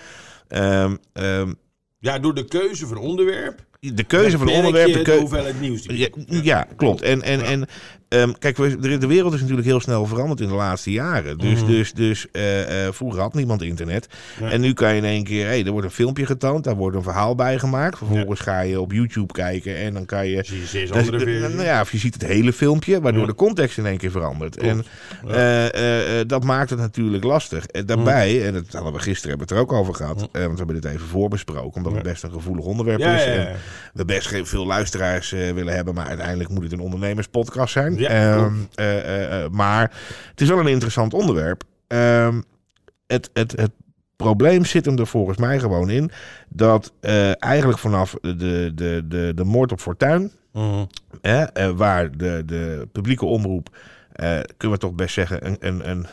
[0.47, 1.53] ehm,
[1.99, 3.65] Ja, door de keuze van onderwerp.
[3.89, 5.19] De keuze van onderwerp, je de keuze.
[5.21, 5.83] hoeveelheid nieuws.
[5.87, 5.93] Ja,
[6.27, 7.01] je- ja, klopt.
[7.01, 7.65] En, en, en
[8.09, 11.37] ehm, kijk, de, wereld is natuurlijk heel snel veranderd in de laatste jaren.
[11.37, 11.71] Dus, Mhm.
[11.71, 14.07] dus, dus eh, eh, vroeger had niemand internet.
[14.39, 14.49] Ja.
[14.51, 16.95] En nu kan je in één keer, hey, er wordt een filmpje getoond, daar wordt
[16.95, 17.97] een verhaal bij gemaakt.
[17.97, 20.35] Vervolgens ga je op YouTube kijken en dan kan je.
[20.35, 21.53] Je Dus, andere de- versies.
[21.55, 24.55] nou ja, of je ziet het hele filmpje, waardoor de context in één keer verandert.
[24.57, 24.85] Klopt.
[25.27, 27.65] En eh, dat maakt het natuurlijk lastig.
[27.65, 30.51] En daarbij, en dat hadden we gisteren hebben het er ook over gehad, eh, want
[30.51, 33.23] we hebben dit even voorbesproken, omdat het best een gevoelig onderwerp is.
[33.25, 33.55] En.
[33.93, 37.97] We best geen veel luisteraars eh, willen hebben, maar uiteindelijk moet het een ondernemerspodcast zijn.
[37.97, 39.91] Ja, Ehm, eh, eh, maar
[40.29, 41.63] het is wel een interessant onderwerp.
[41.87, 42.41] Ehm,
[43.07, 43.71] het, het, het
[44.15, 46.11] probleem zit hem er volgens mij gewoon in
[46.49, 46.93] dat
[47.39, 50.85] eigenlijk vanaf de, de, de, de moord op Fortuin, Mhm.
[51.21, 53.77] hè, waar de, de publieke omroep,
[54.57, 56.05] kunnen we toch best zeggen, een, een,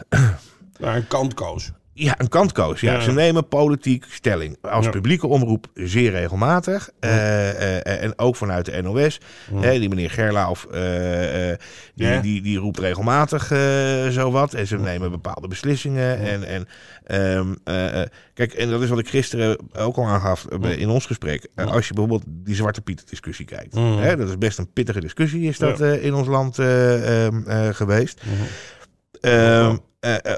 [0.78, 1.72] een kant koos.
[1.98, 2.80] Ja, een kant koos.
[2.80, 2.92] Ja.
[2.92, 3.00] Ja.
[3.00, 4.56] Ze nemen politiek stelling.
[4.62, 4.90] Als Ja.
[4.90, 6.90] publieke omroep zeer regelmatig.
[7.00, 9.20] Eh, eh, en ook vanuit de NOS.
[9.54, 10.80] Hè, die meneer Gerlauf, eh,
[11.94, 13.46] die, die, die roept regelmatig
[14.12, 14.54] zo wat.
[14.54, 16.18] En ze nemen bepaalde beslissingen.
[16.18, 16.68] En, en,
[17.04, 21.06] ehm, eh, eh, kijk, en dat is wat ik gisteren ook al aangaf in ons
[21.06, 21.46] gesprek.
[21.54, 23.74] Als je bijvoorbeeld die Zwarte Piet discussie kijkt.
[23.74, 27.68] Hè, dat is best een pittige discussie is dat in ons land eh, ehm, eh,
[27.74, 28.22] geweest.
[29.20, 30.34] Ehm, eh, eh,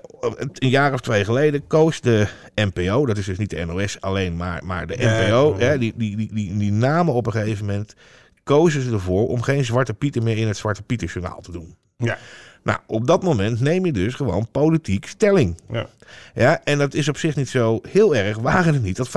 [0.54, 4.36] een jaar of twee geleden koos de NPO, dat is dus niet de NOS alleen,
[4.36, 7.94] maar, maar de NPO, hè, die, die, die, die, die namen op een gegeven moment,
[8.42, 11.76] kozen ze ervoor om geen Zwarte Pieten meer in het Zwarte Pieter-journaal te doen.
[11.96, 12.18] Ja.
[12.62, 15.60] Nou, op dat moment neem je dus gewoon politiek stelling.
[15.72, 15.86] Ja.
[16.34, 18.38] Ja, en dat is op zich niet zo heel erg.
[18.38, 19.10] Waren het niet dat 85%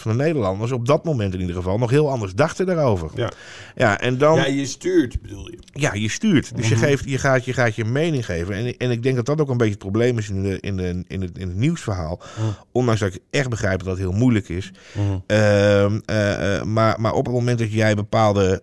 [0.00, 3.10] van de Nederlanders op dat moment in ieder geval nog heel anders dachten daarover.
[3.14, 3.30] Ja.
[3.74, 4.36] Ja, en dan.
[4.36, 5.58] ja, je stuurt, bedoel je.
[5.72, 6.56] Ja, je stuurt.
[6.56, 6.84] Dus je, Mhm.
[6.84, 8.54] geeft, je, gaat, je gaat je mening geven.
[8.54, 10.76] En, en ik denk dat dat ook een beetje het probleem is in, de, in,
[10.76, 12.20] de, in, het, in het nieuwsverhaal.
[12.38, 12.46] Mhm.
[12.72, 14.72] Ondanks dat ik echt begrijp dat het heel moeilijk is.
[14.92, 15.18] Mhm.
[15.26, 18.62] Ehm, eh, eh, maar, maar op het moment dat jij bepaalde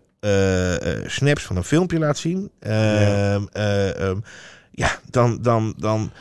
[1.05, 2.51] snaps van een filmpje laat zien.
[2.59, 4.19] ehm, eh, ehm,
[4.71, 6.11] ja, dan, dan, dan,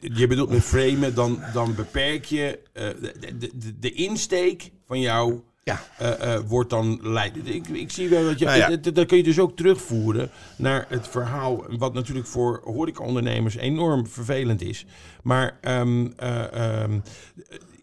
[0.00, 5.40] Je bedoelt met framen, dan, dan beperk je eh, de, de, de, insteek van jou.
[5.64, 7.48] ja, eh, eh, wordt dan leidend.
[7.48, 8.44] Ik, ik zie wel dat je.
[8.44, 8.76] Nou ja.
[8.92, 11.64] dat- kun je dus ook terugvoeren naar het verhaal.
[11.78, 14.86] Wat natuurlijk voor horecaondernemers enorm vervelend is.
[15.22, 16.98] Maar eh, ehm,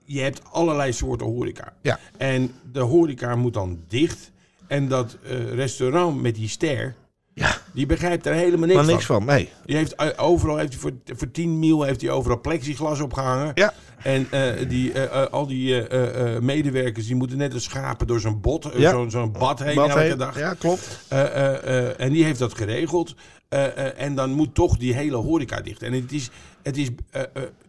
[0.05, 1.73] je hebt allerlei soorten horeca.
[1.81, 1.99] Ja.
[2.17, 4.31] En de horeca moet dan dicht.
[4.69, 6.95] En dat eh, restaurant met die ster.
[7.33, 9.15] ja, Die begrijpt er helemaal niks, maar niks van.
[9.15, 9.49] van, nee.
[9.65, 13.51] Die heeft, eh, overal heeft hij voor, voor 10 mil heeft hij overal plexiglas opgehangen.
[13.55, 13.73] Ja.
[14.03, 15.83] En eh, die, al die
[16.41, 19.09] medewerkers die moeten net als schapen door zo'n bot, Ja.
[19.09, 20.37] zo'n bad heen elke heet- dag.
[20.39, 21.05] Ja, klopt.
[21.97, 23.15] En die heeft dat geregeld.
[23.97, 25.83] En dan moet toch die hele horeca dicht.
[25.83, 26.29] En het is,
[26.63, 26.89] het is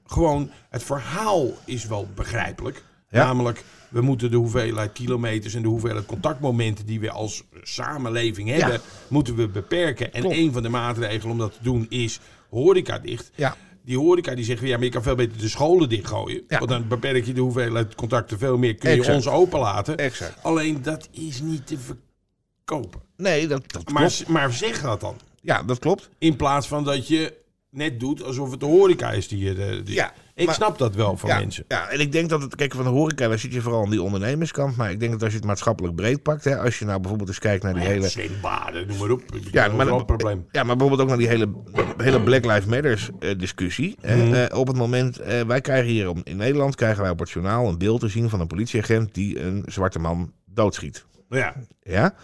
[0.07, 2.83] gewoon, het verhaal is wel begrijpelijk.
[3.11, 3.25] Ja.
[3.25, 8.73] Namelijk, we moeten de hoeveelheid kilometers en de hoeveelheid contactmomenten die we als samenleving hebben,
[8.73, 8.81] Ja.
[9.09, 10.13] moeten we beperken.
[10.13, 10.37] En Klopt.
[10.37, 12.21] een van de maatregelen om dat te doen is
[12.51, 13.31] horeca dicht.
[13.35, 13.57] Ja.
[13.85, 16.43] Die horeca die zeggen, ja, maar je kan veel beter de scholen dichtgooien.
[16.49, 16.59] Ja.
[16.59, 18.75] Want dan beperk je de hoeveelheid contacten veel meer.
[18.75, 19.17] Kun je Exact.
[19.17, 19.97] ons openlaten.
[19.97, 20.43] Exact.
[20.43, 23.01] Alleen dat is niet te verkopen.
[23.17, 23.93] Nee, dat, dat klopt.
[23.93, 25.17] Maar, maar zeg dat dan.
[25.43, 26.09] Ja, dat klopt.
[26.19, 27.35] In plaats van dat je
[27.71, 29.55] net doet alsof het de horeca is die je...
[29.55, 31.65] eh, Ja, ik maar- snap dat wel van ja, mensen.
[31.69, 33.91] Ja, en ik denk dat het, kijk, van de horeca, daar zit je vooral aan
[33.91, 34.77] die ondernemerskant.
[34.77, 37.29] Maar ik denk dat als je het maatschappelijk breed pakt, hè, als je nou bijvoorbeeld
[37.29, 38.09] eens kijkt naar die hele.
[38.09, 39.23] Zwembaden, noem maar op.
[39.51, 40.47] Ja, maar, een probleem.
[40.51, 41.49] ja, maar bijvoorbeeld ook naar die hele,
[41.97, 43.97] hele Black Lives Matters eh, discussie.
[44.01, 47.79] Eh, op het moment, wij krijgen hier in Nederland krijgen wij op het journaal een
[47.79, 51.05] beeld te zien van een politieagent die een zwarte man doodschiet.
[51.31, 52.15] Ja, Ja,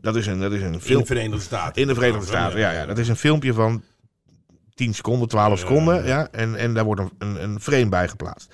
[0.00, 1.82] dat is een, dat is een in de Verenigde Staten.
[1.82, 2.58] in de Verenigde Staten.
[2.58, 3.82] Ja, ja, dat is een filmpje van
[4.78, 6.06] 10 seconden, 12 seconden.
[6.06, 8.48] Ja, en, en daar wordt een, een, een frame bij geplaatst.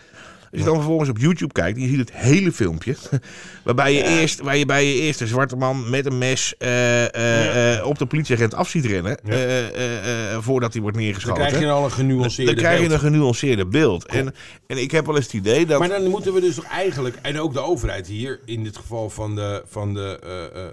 [0.54, 2.96] Als je dan vervolgens op YouTube kijkt, je ziet het hele filmpje.
[3.64, 7.14] Waarbij je, eerst, waar je bij je eerst een zwarte man met een mes eh,
[7.14, 9.18] eh, eh, op de politieagent af ziet rennen.
[9.24, 10.40] Ja.
[10.40, 11.46] voordat hij wordt Dan neergeschoten.
[11.46, 13.02] krijg je al een genuanceerde dan krijg je beeld.
[13.02, 14.06] een genuanceerde beeld.
[14.06, 14.34] En,
[14.66, 15.78] en ik heb wel eens het idee dat.
[15.78, 19.10] Maar dan moeten we dus toch eigenlijk, en ook de overheid hier, in dit geval
[19.10, 20.18] van, de, van de,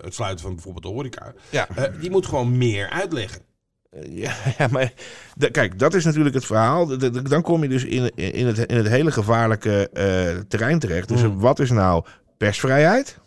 [0.02, 1.34] het sluiten van bijvoorbeeld de horeca,
[2.00, 3.51] die moet gewoon meer uitleggen.
[3.99, 4.93] Ja, ja, maar
[5.51, 6.86] kijk, dat is natuurlijk het verhaal.
[6.86, 10.80] De- de- dan kom je dus in, in, het, in het hele gevaarlijke eh, terrein
[10.80, 11.08] terecht.
[11.08, 11.39] Dus Mm.
[11.39, 12.04] wat is nou
[12.38, 13.17] persvrijheid?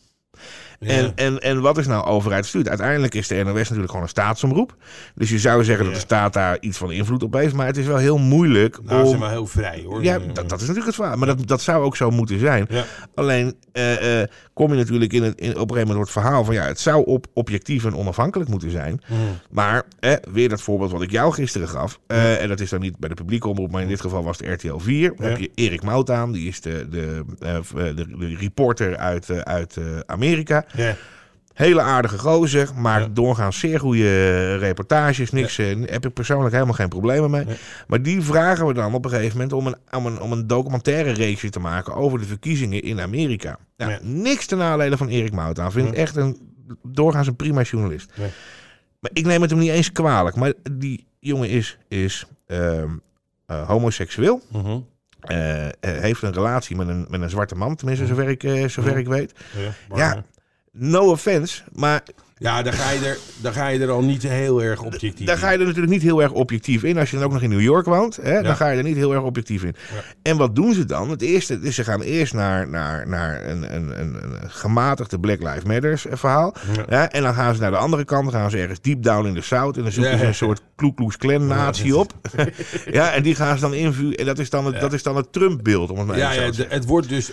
[0.85, 0.91] Ja.
[0.91, 2.69] En, en, en wat is nou overheidsstuur?
[2.69, 4.77] Uiteindelijk is de NOS natuurlijk gewoon een staatsomroep.
[5.15, 7.55] Dus je zou zeggen dat de staat daar iets van invloed op heeft.
[7.55, 10.03] Maar het is wel heel moeilijk nou, ze zijn wel heel vrij hoor.
[10.03, 11.17] Ja, dat, dat is natuurlijk het verhaal.
[11.17, 12.69] Maar dat, dat zou ook zo moeten zijn.
[13.15, 16.11] Alleen eh, eh, kom je natuurlijk in het, in, op een gegeven moment door het
[16.11, 19.01] verhaal van ja, het zou op, objectief en onafhankelijk moeten zijn.
[19.09, 19.17] Mm.
[19.51, 21.99] Maar eh, weer dat voorbeeld wat ik jou gisteren gaf.
[22.07, 24.39] eh, En dat is dan niet bij de publieke omroep, maar in dit geval was
[24.39, 25.13] het RTL 4.
[25.17, 29.77] Dan heb je Erik Mout aan, die is de, de, de, de reporter uit, uit
[30.07, 30.65] Amerika.
[30.77, 30.97] Ja.
[31.55, 33.11] Hele aardige gozer, maakt Ja.
[33.13, 35.31] doorgaans zeer goede reportages.
[35.31, 37.45] Niks, eh, heb ik persoonlijk helemaal geen problemen mee.
[37.87, 40.47] Maar die vragen we dan op een gegeven moment om een, om een, om een
[40.47, 43.59] documentaire reeksje te maken over de verkiezingen in Amerika.
[43.77, 43.93] Nou.
[44.03, 45.73] Niks ten nadele van Erik Mout aan.
[45.73, 46.39] Vind ik echt een,
[46.83, 48.13] doorgaans een prima journalist.
[49.01, 50.37] Maar ik neem het hem niet eens kwalijk.
[50.37, 52.89] Maar die jongen is, is ehm,
[53.47, 54.41] eh, homoseksueel.
[54.53, 54.79] Mhm.
[55.21, 58.15] Eh, eh, heeft een relatie met een, met een zwarte man, tenminste, Mhm.
[58.15, 58.99] zover ik, eh, zover Mhm.
[59.01, 59.33] ik weet.
[59.95, 60.25] Ja,
[60.75, 62.03] no offense, maar
[62.45, 65.39] ja dan, ga je er, dan ga je er al niet heel erg objectief daar
[65.39, 66.99] ga je er natuurlijk niet heel erg objectief in.
[66.99, 68.43] Als je dan ook nog in New York woont, hè, Ja.
[68.43, 69.75] dan ga je er niet heel erg objectief in.
[69.95, 70.03] Ja.
[70.23, 71.11] En wat doen ze dan?
[71.11, 75.43] Het eerste is, ze gaan eerst naar, naar, naar een, een, een, een gematigde Black
[75.43, 76.55] Lives Matters eh, verhaal.
[76.77, 76.85] Ja.
[76.89, 79.27] Ja, en dan gaan ze naar de andere kant, dan gaan ze ergens deep down
[79.27, 79.77] in de South.
[79.77, 82.13] En dan zoeken ze een soort Ku Klux Klan natie op.
[82.91, 84.17] ja, en die gaan ze dan invuren.
[84.19, 86.51] En dat is dan het, dat is dan het Trump-beeld, om het maar Ja, ja
[86.51, 87.31] te het wordt dus.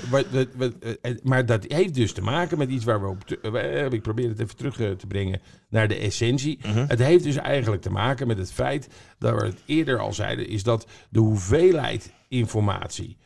[1.01, 3.23] eh, Maar dat heeft dus te maken met iets waar we op.
[3.25, 6.59] te- eh, Ik probeer het even terug eh, te brengen naar de essentie.
[6.65, 6.85] Mhm.
[6.87, 8.87] Het heeft dus eigenlijk te maken met het feit
[9.19, 13.17] dat we het eerder al zeiden: is dat de hoeveelheid informatie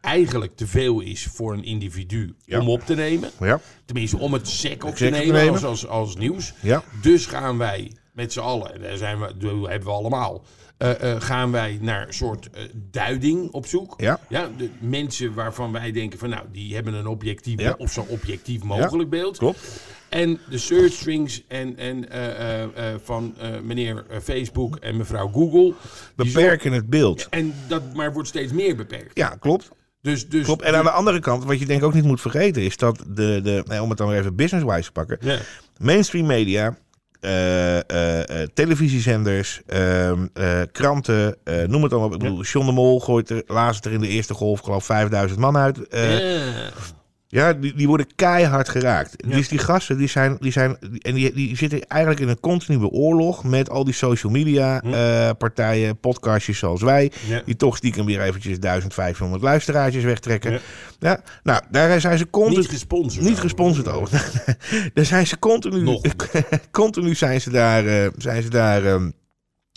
[0.00, 2.60] eigenlijk te veel is voor een individu Ja.
[2.60, 3.30] om op te nemen.
[3.40, 5.48] Ja, Tenminste, om het sec op te nemen.
[5.50, 6.54] Als, als, als nieuws.
[6.62, 6.82] ja.
[7.02, 10.44] Dus gaan wij met z'n allen, en daar zijn we, dat hebben we allemaal,
[10.76, 13.94] eh, eh, gaan wij naar een soort eh, duiding op zoek.
[13.96, 14.20] Ja.
[14.28, 17.74] Ja, de mensen waarvan wij denken van nou, die hebben een objectief Ja.
[17.78, 19.38] of zo objectief mogelijk beeld.
[19.38, 19.80] Klopt.
[20.14, 25.74] En de search strings en, en, eh, eh, eh, van meneer Facebook en mevrouw Google.
[26.16, 27.26] Beperken het beeld.
[27.30, 29.10] En dat maar wordt steeds meer beperkt.
[29.14, 29.70] Ja, klopt.
[30.00, 30.62] Dus, dus, Klopt.
[30.62, 33.04] En aan de andere kant, wat je denk ik ook niet moet vergeten, is dat
[33.06, 35.38] de, de om het dan weer even business-wise te pakken, Ja.
[35.78, 36.76] mainstream media,
[38.54, 42.12] televisiezenders, ehm, eh, kranten, noem het dan op.
[42.12, 44.84] Ik bedoel, John de Mol gooit er laatst er in de eerste golf geloof ik
[44.84, 45.78] 5000 man uit.
[45.90, 46.70] Ja.
[47.34, 49.28] Ja, die, die worden keihard geraakt.
[49.30, 52.88] Dus die gasten, die zijn, die zijn en die, die zitten eigenlijk in een continue
[52.88, 57.42] oorlog met al die social media eh, partijen, podcastjes zoals wij, Ja.
[57.44, 60.52] die toch stiekem weer eventjes 1500 luisteraartjes wegtrekken.
[60.52, 60.58] Ja.
[60.98, 61.20] Ja.
[61.42, 62.60] nou, daar zijn ze continu...
[62.60, 63.24] Niet gesponsord.
[63.24, 64.30] Niet gesponsord over.
[64.94, 66.00] daar zijn ze continu, Nog.
[66.70, 69.10] continu zijn ze daar, eh, zijn ze daar ehm,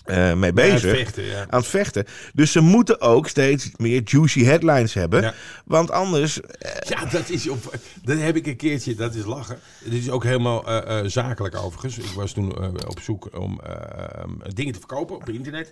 [0.08, 0.98] eh, mee Bij het bezig.
[0.98, 1.46] vechten, ja.
[1.50, 2.06] Aan het vechten.
[2.34, 5.22] Dus ze moeten ook steeds meer juicy headlines hebben.
[5.22, 5.34] Ja.
[5.66, 6.40] Want anders.
[6.88, 7.78] Ja, dat is op.
[8.04, 8.96] Dat heb ik een keertje.
[8.96, 9.60] Dat is lachen.
[9.84, 11.98] Dit is ook helemaal eh, eh, zakelijk overigens.
[11.98, 15.72] Ik was toen eh, op zoek om eh, eh, dingen te verkopen op internet.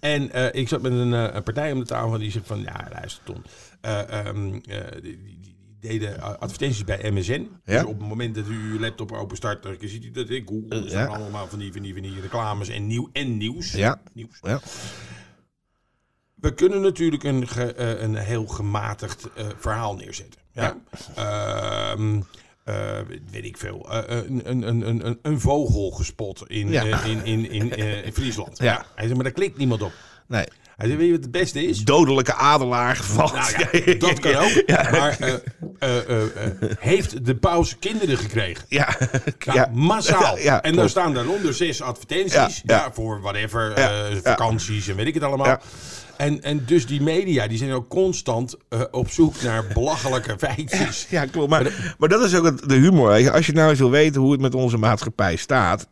[0.00, 2.88] En eh, ik zat met een, eh, partij om de tafel die zegt van ja,
[2.92, 3.42] luister Ton.
[3.80, 4.34] eh, eh,
[5.02, 5.43] die, die
[5.88, 7.48] deden advertenties bij MSN.
[7.64, 7.78] Ja.
[7.78, 10.48] Dus op het moment dat u uw laptop open start, dan ziet u dat ik
[10.48, 10.88] Google.
[10.88, 11.14] Zijn ja.
[11.16, 13.72] allemaal van die, van die, van die reclames en, nieuw, en nieuws.
[13.72, 14.00] Ja.
[14.12, 14.38] Nieuws.
[14.42, 14.60] Ja.
[16.34, 20.40] We kunnen natuurlijk een, ge- eh, een heel gematigd eh, verhaal neerzetten.
[20.52, 20.76] Ja.
[21.14, 22.20] Ehm,
[22.64, 23.86] eh, weet ik veel.
[24.08, 27.70] een, een, een, een, vogel gespot in, in, in, in,
[28.04, 28.58] in Friesland.
[28.58, 28.84] Ja.
[28.94, 29.92] Hij zegt, maar daar klikt niemand op.
[30.26, 30.44] Nee.
[30.76, 31.78] Hij zegt, weet je wat het beste is?
[31.84, 33.34] Dodelijke adelaar gevallen.
[33.34, 33.52] Nou
[33.84, 34.62] ja, dat kan ook.
[34.66, 34.88] Ja.
[34.90, 35.34] Maar eh,
[35.78, 36.30] eh, eh,
[36.78, 38.64] heeft de paus kinderen gekregen?
[38.68, 38.96] Ja.
[39.44, 39.70] Nou, ja.
[39.72, 40.38] massaal.
[40.38, 40.90] Ja, en dan klopt.
[40.90, 42.62] staan daaronder zes advertenties.
[42.64, 43.72] Ja, voor whatever,
[44.22, 45.58] vakanties en weet ik het allemaal.
[46.16, 48.56] En, en dus die media, die zijn ook constant
[48.90, 51.06] op zoek naar belachelijke feitjes.
[51.10, 51.50] Ja, klopt.
[51.50, 53.30] Maar, maar dat is ook het- de humor.
[53.32, 55.86] Als je nou eens wil weten hoe het met onze maatschappij staat.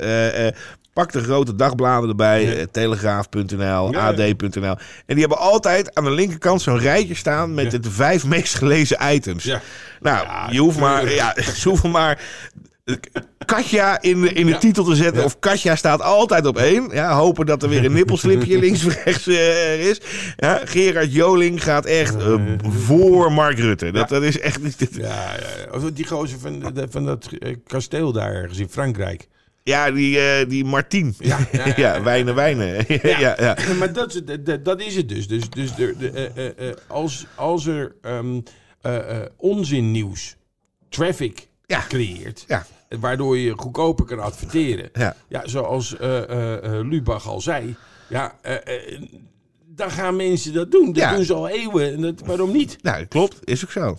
[0.92, 2.42] Pak de grote dagbladen erbij.
[2.44, 2.52] Ja.
[2.52, 4.07] eh, Telegraaf.nl, Ja.
[4.09, 4.76] AD.nl.
[4.76, 7.78] En die hebben altijd aan de linkerkant zo'n rijtje staan met Ja.
[7.78, 9.44] de vijf meest gelezen items.
[10.00, 12.18] Nou, je hoeft maar, ja, ze hoeven maar
[13.46, 14.59] Katja in de, in de Ja.
[14.59, 15.18] titel te zetten.
[15.18, 15.24] Ja.
[15.24, 16.88] Of Katja staat altijd op één.
[16.92, 20.00] Ja, hopen dat er weer een nippelslipje links of rechts eh, is.
[20.37, 22.35] Ja, Gerard Joling gaat echt eh,
[22.68, 23.90] voor Mark Rutte.
[23.90, 24.88] Dat, dat is echt niet...
[24.90, 25.35] Ja,
[25.72, 25.90] ja.
[25.92, 29.28] Die gozer van, van dat eh, kasteel daar ergens in Frankrijk.
[29.64, 31.14] Ja, die, eh die Martien.
[31.77, 32.85] Ja, wijnen, wijnen.
[33.03, 35.29] ja, ja, maar dat, is- dat, dat is het dus.
[35.29, 38.40] Dus, dus de, de, eh, eh, als, als er ehm
[38.81, 40.37] eh, eh, onzinnieuws
[40.88, 41.85] traffic Ja.
[41.88, 42.66] creëert, Ja.
[43.01, 44.88] waardoor je goedkoper kan adverteren.
[44.92, 45.16] Ja.
[45.29, 45.96] Ja, zoals
[46.83, 47.75] Lubach al zei.
[48.09, 48.38] Ja,
[49.83, 50.87] dan gaan mensen dat doen.
[50.87, 51.14] Dat Ja.
[51.14, 51.92] doen ze al eeuwen.
[51.95, 52.77] En dat, waarom niet?
[52.83, 53.37] Nou, klopt.
[53.45, 53.99] Is ook zo.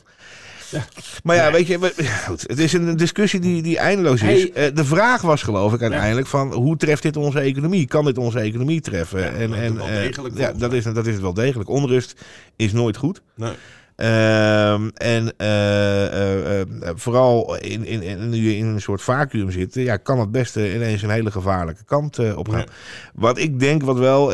[0.72, 0.86] Ja.
[1.24, 1.52] Maar ja, Nee.
[1.52, 1.93] weet je, we-
[2.28, 4.41] goed, het is een discussie die, die eindeloos is.
[4.43, 4.52] Hey.
[4.54, 7.88] Eh, de vraag was geloof ik uiteindelijk van hoe treft dit onze economie?
[7.88, 9.36] Kan dit onze economie treffen?
[9.36, 11.69] en, dat en, eh, degelijk, ja, dat is, dat is het wel degelijk.
[11.69, 12.22] Onrust
[12.56, 13.22] is nooit goed.
[13.36, 13.52] Nee.
[13.95, 19.51] Ehm, en eh, eh, eh, vooral in, in, in, nu je in een soort vacuüm
[19.51, 22.60] zit, ja, kan het beste ineens een hele gevaarlijke kant op gaan.
[22.60, 22.65] Ja.
[23.13, 24.25] Wat ik denk wat wel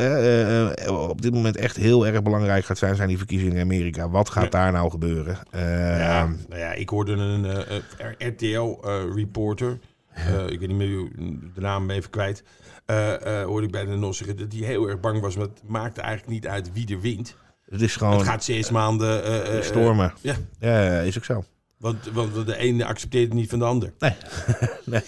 [1.09, 4.09] op dit moment echt heel erg belangrijk gaat zijn, zijn die verkiezingen in Amerika.
[4.09, 4.49] Wat gaat Ja.
[4.49, 5.37] daar nou gebeuren?
[5.51, 7.45] Ja, nou ja, ik hoorde een
[8.17, 9.79] RTL-reporter.
[10.47, 11.09] ik weet niet meer hoe-
[11.53, 12.43] de naam even kwijt.
[13.45, 15.35] hoorde ik bij de NOS zeggen dat hij heel erg bang was.
[15.35, 17.35] Maar het maakte eigenlijk niet uit wie er wint.
[17.69, 19.23] Het is gewoon Het gaat zes maanden.
[19.23, 20.13] eh, eh, stormen.
[20.21, 21.43] ja, ja, is ook zo.
[21.77, 23.93] want, want de ene accepteert het niet van de ander.
[23.99, 24.13] Nee.
[24.85, 25.01] nee.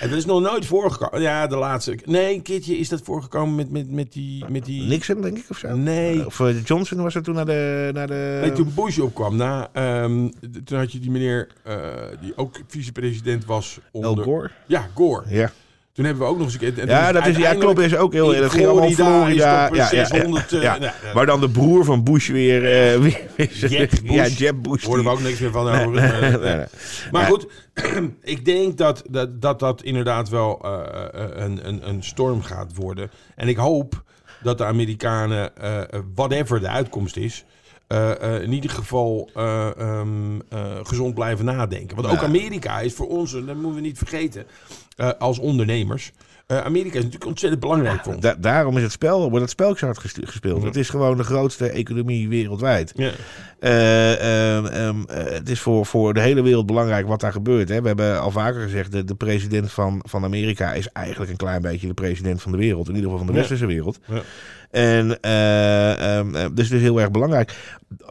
[0.00, 1.20] En dat is nog nooit voorgekomen.
[1.20, 1.98] Ja, de laatste.
[2.04, 4.44] Nee, een keertje is dat voorgekomen met, met, met die.
[4.48, 5.76] Met die Nixon, denk ik, of zo?
[5.76, 6.26] Nee.
[6.26, 7.90] Of eh, Johnson was er toen naar de...
[7.92, 8.38] Naar de...
[8.40, 10.28] Nee, toen Bush opkwam, na, ehm,
[10.64, 11.76] toen had je die meneer eh,
[12.20, 13.78] die ook vicepresident was.
[13.92, 14.50] Onder, Gore?
[14.66, 15.24] Ja, Gore.
[15.28, 15.52] Ja,
[15.96, 17.78] Toen hebben we ook nog eens een en ja dat is, ja klopt.
[17.78, 18.34] Is ook heel...
[18.34, 20.04] Dat ging allemaal Florida Ja, ja, ja.
[20.04, 20.52] 600...
[20.52, 20.78] eh, Ja.
[20.78, 22.64] nou, Maar dan de broer van Bush weer...
[22.64, 24.00] eh, weer Jeb Bush.
[24.02, 24.84] Ja, Jeb Bush.
[24.84, 25.68] hoorden we ook niks meer van.
[25.68, 26.68] over,
[27.12, 27.46] maar, goed,
[28.22, 33.10] ik denk dat dat, dat, dat inderdaad wel eh, een, een, een storm gaat worden.
[33.34, 34.02] En ik hoop
[34.42, 35.50] dat de Amerikanen,
[36.14, 37.44] whatever de uitkomst is...
[37.86, 41.96] eh, eh, in ieder geval eh, ehm, eh, gezond blijven nadenken.
[41.96, 42.26] Want ook Ja.
[42.26, 44.46] Amerika is voor ons, en dat moeten we niet vergeten,
[45.18, 46.12] als ondernemers...
[46.46, 48.22] Amerika is natuurlijk ontzettend belangrijk voor ons.
[48.22, 50.62] Da- daarom is het spel, wordt het spel zo hard gespeeld.
[50.62, 52.92] Het is gewoon de grootste economie wereldwijd.
[52.96, 53.10] Ja.
[53.58, 57.68] Eh, ehm, ehm, eh, het is voor, voor de hele wereld belangrijk wat daar gebeurt.
[57.68, 57.80] Hè.
[57.80, 61.62] We hebben al vaker gezegd, de, de president van, van Amerika is eigenlijk een klein
[61.62, 62.88] beetje de president van de wereld.
[62.88, 63.98] In ieder geval van de westerse wereld.
[64.06, 64.20] Ja.
[64.70, 67.54] En ehm, eh, dus is heel erg belangrijk.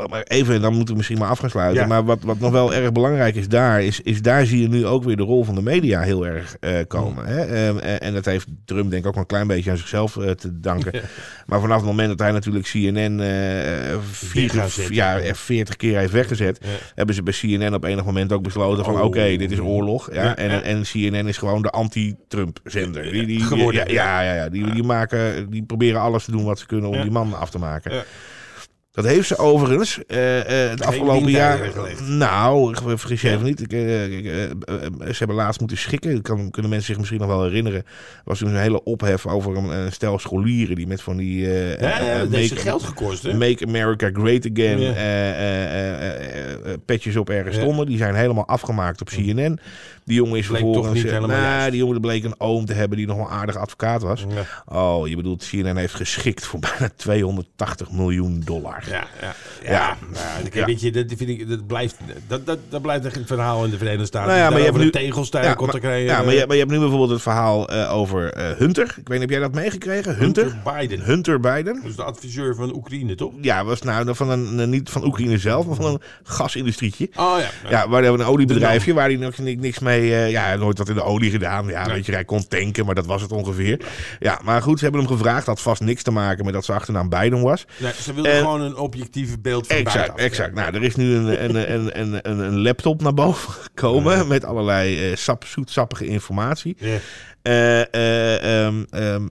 [0.09, 1.81] Maar even, dan moeten we misschien maar af gaan sluiten.
[1.81, 1.87] Ja.
[1.87, 4.85] Maar wat, wat nog wel erg belangrijk is daar, is, is daar zie je nu
[4.85, 7.25] ook weer de rol van de media heel erg eh, komen.
[7.25, 7.41] Hè?
[7.41, 10.11] Ehm, eh, en dat heeft Trump denk ik ook wel een klein beetje aan zichzelf
[10.11, 11.01] te danken.
[11.45, 14.53] Maar vanaf het moment dat hij natuurlijk CNN eh vier,
[14.89, 15.21] ja, ja.
[15.21, 16.59] er 40 keer heeft weggezet,
[16.95, 19.03] hebben ze bij CNN op enig moment ook besloten van Oh.
[19.03, 20.13] oké, dit is oorlog.
[20.13, 20.35] Ja?
[20.35, 23.11] En, en CNN is gewoon de anti-Trump zender.
[23.11, 24.49] Die, die, ja, ja, ja.
[24.49, 27.49] Die, die, maken, die proberen alles te doen wat ze kunnen om die man af
[27.49, 28.05] te maken.
[28.95, 31.71] Dat heeft ze overigens eh, eh, het afgelopen jaar.
[32.07, 33.61] Nou, ik vergis je even niet.
[33.61, 33.79] Ik, eh,
[35.07, 36.21] ze hebben laatst moeten schikken.
[36.21, 37.79] Kan, kunnen mensen zich misschien nog wel herinneren.
[37.79, 41.47] Er was toen een hele ophef over een, een stel scholieren die met van die.
[41.47, 43.33] Ja, ja, dat heeft make- geld gekost, hè?
[43.33, 44.79] Make America Great Again.
[44.79, 44.93] Ja.
[46.85, 47.85] petjes op ergens stonden.
[47.85, 49.59] Die zijn helemaal afgemaakt op CNN.
[50.05, 51.03] Die jongen is Bleek toch vervolgens.
[51.03, 53.31] niet eh, helemaal nou, die jongen bleek een oom te hebben die nog wel een
[53.31, 54.25] aardig advocaat was.
[54.29, 54.77] Ja.
[54.77, 58.83] Oh, je bedoelt, CNN heeft geschikt voor bijna 280 miljoen dollar.
[58.89, 59.33] Ja, ja,
[59.63, 59.71] ja.
[59.71, 59.97] Ja.
[60.11, 60.65] Nou, Ja.
[60.65, 61.95] Weet je, dat, vind ik, dat, blijft,
[62.27, 64.27] dat, dat, dat blijft een verhaal in de Verenigde Staten.
[64.27, 66.05] Nou ja, maar je hebt nu- tegelstijl Ja, kon te maar, krijgen.
[66.05, 68.83] ja, maar, je, maar je hebt nu bijvoorbeeld het verhaal eh, over eh, Hunter.
[68.97, 70.15] Ik weet niet, heb jij dat meegekregen?
[70.15, 70.43] Hunter?
[70.43, 71.01] Hunter Biden.
[71.01, 71.79] Hunter Biden?
[71.83, 73.31] Dus de adviseur van Oekraïne, toch?
[73.41, 77.09] Ja, was nou van een, niet van Oekraïne zelf, maar van een gasindustrietje.
[77.15, 77.69] Oh ja.
[77.69, 79.94] Ja, waar hebben we een oliebedrijfje waar hij nog ni- niks mee...
[79.99, 81.67] eh, ja, nooit wat in de olie gedaan.
[81.67, 83.79] Ja, weet je, hij kon tanken, maar dat was het ongeveer.
[84.19, 85.45] Ja, maar goed, ze hebben hem gevraagd.
[85.45, 87.65] Had vast niks te maken met dat zijn achternaam Biden was.
[87.77, 90.21] Nee, ze wilden En- gewoon een objectief beeld van Exact, buitenaf.
[90.25, 90.53] exact.
[90.53, 94.45] Nou, er is nu een, een, een, een, een, een laptop naar boven gekomen met
[94.45, 96.75] allerlei eh, sap, zoetsappige informatie.
[96.79, 96.97] Ja.
[97.41, 99.27] Eh, ehm, ehm,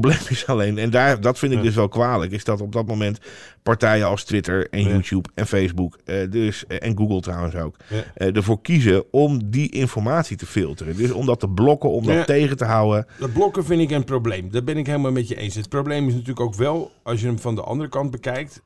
[0.00, 1.64] probleem is alleen, en daar, dat vind ik Ja.
[1.64, 3.18] dus wel kwalijk, is dat op dat moment
[3.62, 4.88] partijen als Twitter en Ja.
[4.88, 8.02] YouTube en Facebook, eh, dus, eh, en Google trouwens ook, Ja.
[8.14, 10.96] eh, ervoor kiezen om die informatie te filteren.
[10.96, 13.06] Dus om dat te blokken, om dat tegen te houden.
[13.18, 14.50] Dat blokken vind ik een probleem.
[14.50, 15.54] Dat ben ik helemaal met je eens.
[15.54, 18.62] Het probleem is natuurlijk ook wel, als je hem van de andere kant bekijkt.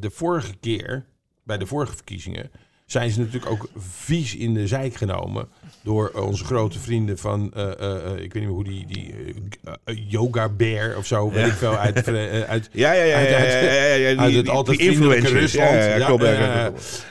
[0.00, 1.04] de vorige keer,
[1.42, 2.50] bij de vorige verkiezingen,
[2.94, 5.46] zijn ze natuurlijk ook vies in de zijk genomen.
[5.82, 9.14] Door onze grote vrienden van, eh, eh, eh, ik weet niet meer hoe die, die
[9.64, 13.16] eh, eh, Yoga Bear of zo, weet ik veel, uit, eh, uit, Ja, ja, ja,
[13.16, 15.28] Uit- ja, uit- ja, ja, ja, die, uit het altijd vriendelijke.
[15.28, 15.70] Rusland.
[15.70, 16.16] Ja, ja, eh, eh,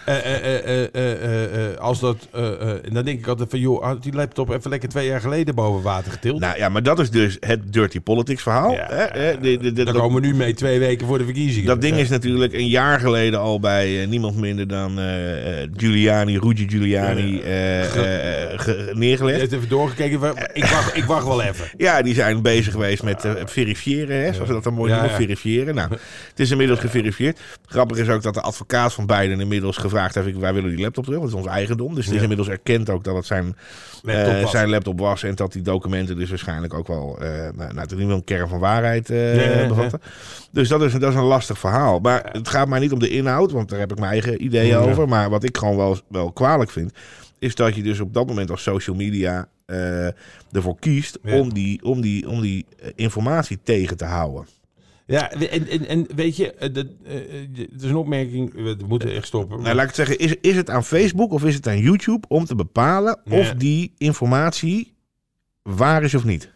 [0.05, 3.49] eh, eh, eh, eh, eh, eh, als dat, eh, eh, en dan denk ik altijd
[3.49, 6.39] van, joh, had die laptop even lekker twee jaar geleden boven water getild.
[6.39, 8.75] Nou ja, maar dat is dus het dirty politics verhaal.
[8.77, 11.67] Hè, de- de- de- Daar komen we nu mee twee weken voor de verkiezingen.
[11.67, 15.69] Dat ding is natuurlijk een jaar geleden al bij eh, niemand minder dan eh, eh,
[15.77, 19.39] Giuliani, Rudy Giuliani, eh, eh, eh, ge- Je neergelegd.
[19.41, 20.19] hebt even doorgekeken.
[20.53, 21.65] Ik wacht, ik wacht wel even.
[21.77, 25.75] Ja, die zijn bezig geweest met verifiëren, hè, zoals we dat dan mooi noemen, verifiëren.
[25.75, 25.89] Nou,
[26.29, 27.39] het is inmiddels geverifieerd.
[27.65, 31.03] Grappig is ook dat de advocaat van Biden inmiddels gevraagd heeft, wij willen die laptop
[31.03, 31.95] terug, want het is ons eigendom.
[31.95, 33.55] Dus het is inmiddels erkend ook dat het zijn
[34.05, 34.51] Laptop was.
[34.51, 37.17] zijn laptop was en dat die documenten dus waarschijnlijk ook wel,
[37.55, 39.07] nou, nou, niet een kern van waarheid
[39.67, 40.01] bevatten.
[40.51, 41.99] Dus dat is, dat is een lastig verhaal.
[41.99, 44.75] Maar het gaat mij niet om de inhoud, want daar heb ik mijn eigen ideeën
[44.77, 45.07] over.
[45.07, 46.91] Maar wat ik gewoon wel, wel kwalijk vind,
[47.39, 50.05] is dat je dus op dat moment als social media eh,
[50.51, 51.39] ervoor kiest Ja.
[51.39, 54.47] om die, om die, om die eh, informatie tegen te houden.
[55.05, 56.85] Ja, en, en, en weet je, eh, dat,
[57.71, 59.61] het is een opmerking, we moeten echt stoppen.
[59.61, 62.27] Nou, laat ik het zeggen, is, is het aan Facebook of is het aan YouTube
[62.27, 63.37] om te bepalen Ja.
[63.39, 64.93] of die informatie
[65.61, 66.51] waar is of niet?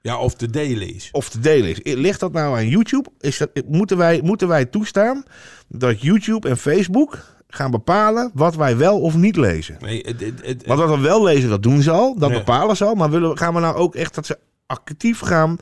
[0.00, 1.08] ja, of te delen is.
[1.12, 1.94] Of te delen is.
[1.94, 3.10] Ligt dat nou aan YouTube?
[3.20, 5.22] Is dat, moeten, wij, moeten wij toestaan
[5.68, 9.76] dat YouTube en Facebook gaan bepalen wat wij wel of niet lezen?
[9.80, 12.18] Nee, het, het, het- Want wat we wel lezen, dat doen ze al.
[12.18, 12.36] Dat Ja.
[12.38, 12.94] bepalen ze al.
[12.94, 15.58] Maar willen, gaan we nou ook echt dat ze actief gaan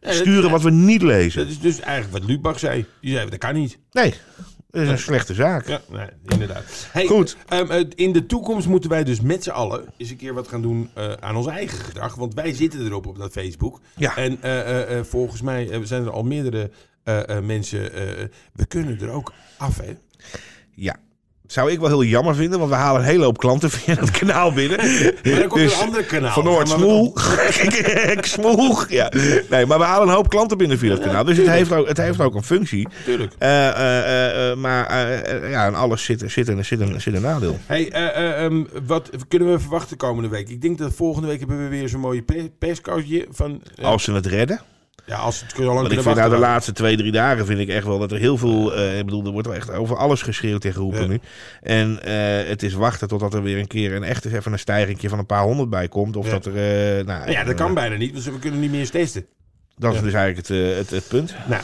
[0.00, 1.40] Ja, sturen wat we niet lezen?
[1.42, 2.84] dat is dus eigenlijk wat Lubach zei.
[3.00, 3.78] Die zei, dat kan niet.
[3.92, 4.14] Nee,
[4.70, 5.68] dat is een slechte zaak.
[5.68, 6.64] Ja, nee, inderdaad.
[6.92, 7.36] Hey, Goed.
[7.48, 10.48] ehm, eh, in de toekomst moeten wij dus met z'n allen eens een keer wat
[10.48, 12.14] gaan doen eh, aan ons eigen gedrag.
[12.14, 13.80] Want wij zitten erop op dat Facebook.
[13.96, 14.16] Ja.
[14.16, 16.70] En eh, eh, volgens mij zijn er al meerdere
[17.42, 17.80] mensen.
[18.52, 19.96] we kunnen er ook af, hè?
[20.74, 20.96] Ja.
[21.50, 24.10] Zou ik wel heel jammer vinden, want we halen een hele hoop klanten via dat
[24.10, 24.78] kanaal binnen.
[25.24, 26.32] Maar dan komt Dus een andere kanaal.
[26.32, 28.76] Van Noord, we Smoel.
[28.88, 29.12] Ja.
[29.50, 31.24] Nee, maar we halen een hoop klanten binnen via dat kanaal.
[31.24, 32.88] Dus het heeft ook, het heeft ook een functie.
[33.04, 33.32] Tuurlijk.
[33.38, 34.94] Eh, eh, eh, maar
[35.50, 37.58] ja, aan alles zit, zit, een, zit, een, zit een nadeel.
[37.66, 40.48] Hey, eh, eh, ehm, wat kunnen we verwachten komende week?
[40.48, 43.62] Ik denk dat volgende week hebben we weer zo'n mooie pe- perscoutje van...
[43.82, 44.60] Als ze het redden.
[45.10, 47.46] Ja, als het zo lang Want ik kunnen vind nou de laatste twee, drie dagen
[47.46, 48.74] vind ik echt wel dat er heel veel...
[48.74, 51.06] eh, ik bedoel, er wordt wel echt over alles geschreeuwd en geroepen Ja.
[51.06, 51.20] nu.
[51.60, 55.08] En eh, het is wachten totdat er weer een keer een echt even een stijgingje
[55.08, 56.16] van een paar honderd bij komt.
[56.16, 56.32] Of Ja.
[56.32, 56.52] dat er...
[56.98, 59.26] eh, nou, Ja, dat kan bijna niet, want we kunnen niet meer eens testen.
[59.80, 60.04] Dat is Ja.
[60.04, 61.34] dus eigenlijk het, eh, het, het punt.
[61.48, 61.62] Nou,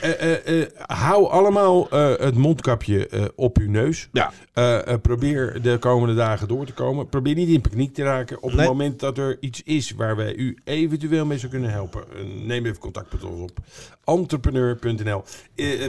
[0.00, 4.08] eh, eh, eh, hou allemaal eh, het mondkapje eh, op uw neus.
[4.12, 4.32] Ja.
[4.52, 7.08] Eh, eh, probeer de komende dagen door te komen.
[7.08, 8.42] Probeer niet in paniek te raken.
[8.42, 8.58] Op Nee.
[8.58, 12.02] het moment dat er iets is waar wij u eventueel mee zou kunnen helpen,
[12.46, 13.58] neem even contact met ons op.
[14.04, 15.24] Entrepreneur.nl.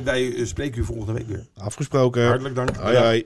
[0.04, 1.46] Wij spreken u volgende week weer.
[1.58, 2.26] Afgesproken.
[2.28, 2.76] Hartelijk dank.
[2.76, 3.26] Hoi, hoi.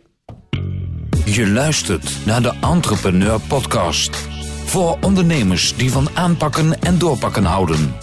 [1.26, 4.28] Je luistert naar de Entrepreneur Podcast.
[4.68, 7.96] Voor ondernemers die van aanpakken en doorpakken houden.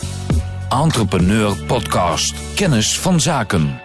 [0.69, 2.35] Entrepreneur Podcast.
[2.55, 3.81] Kennis van zaken.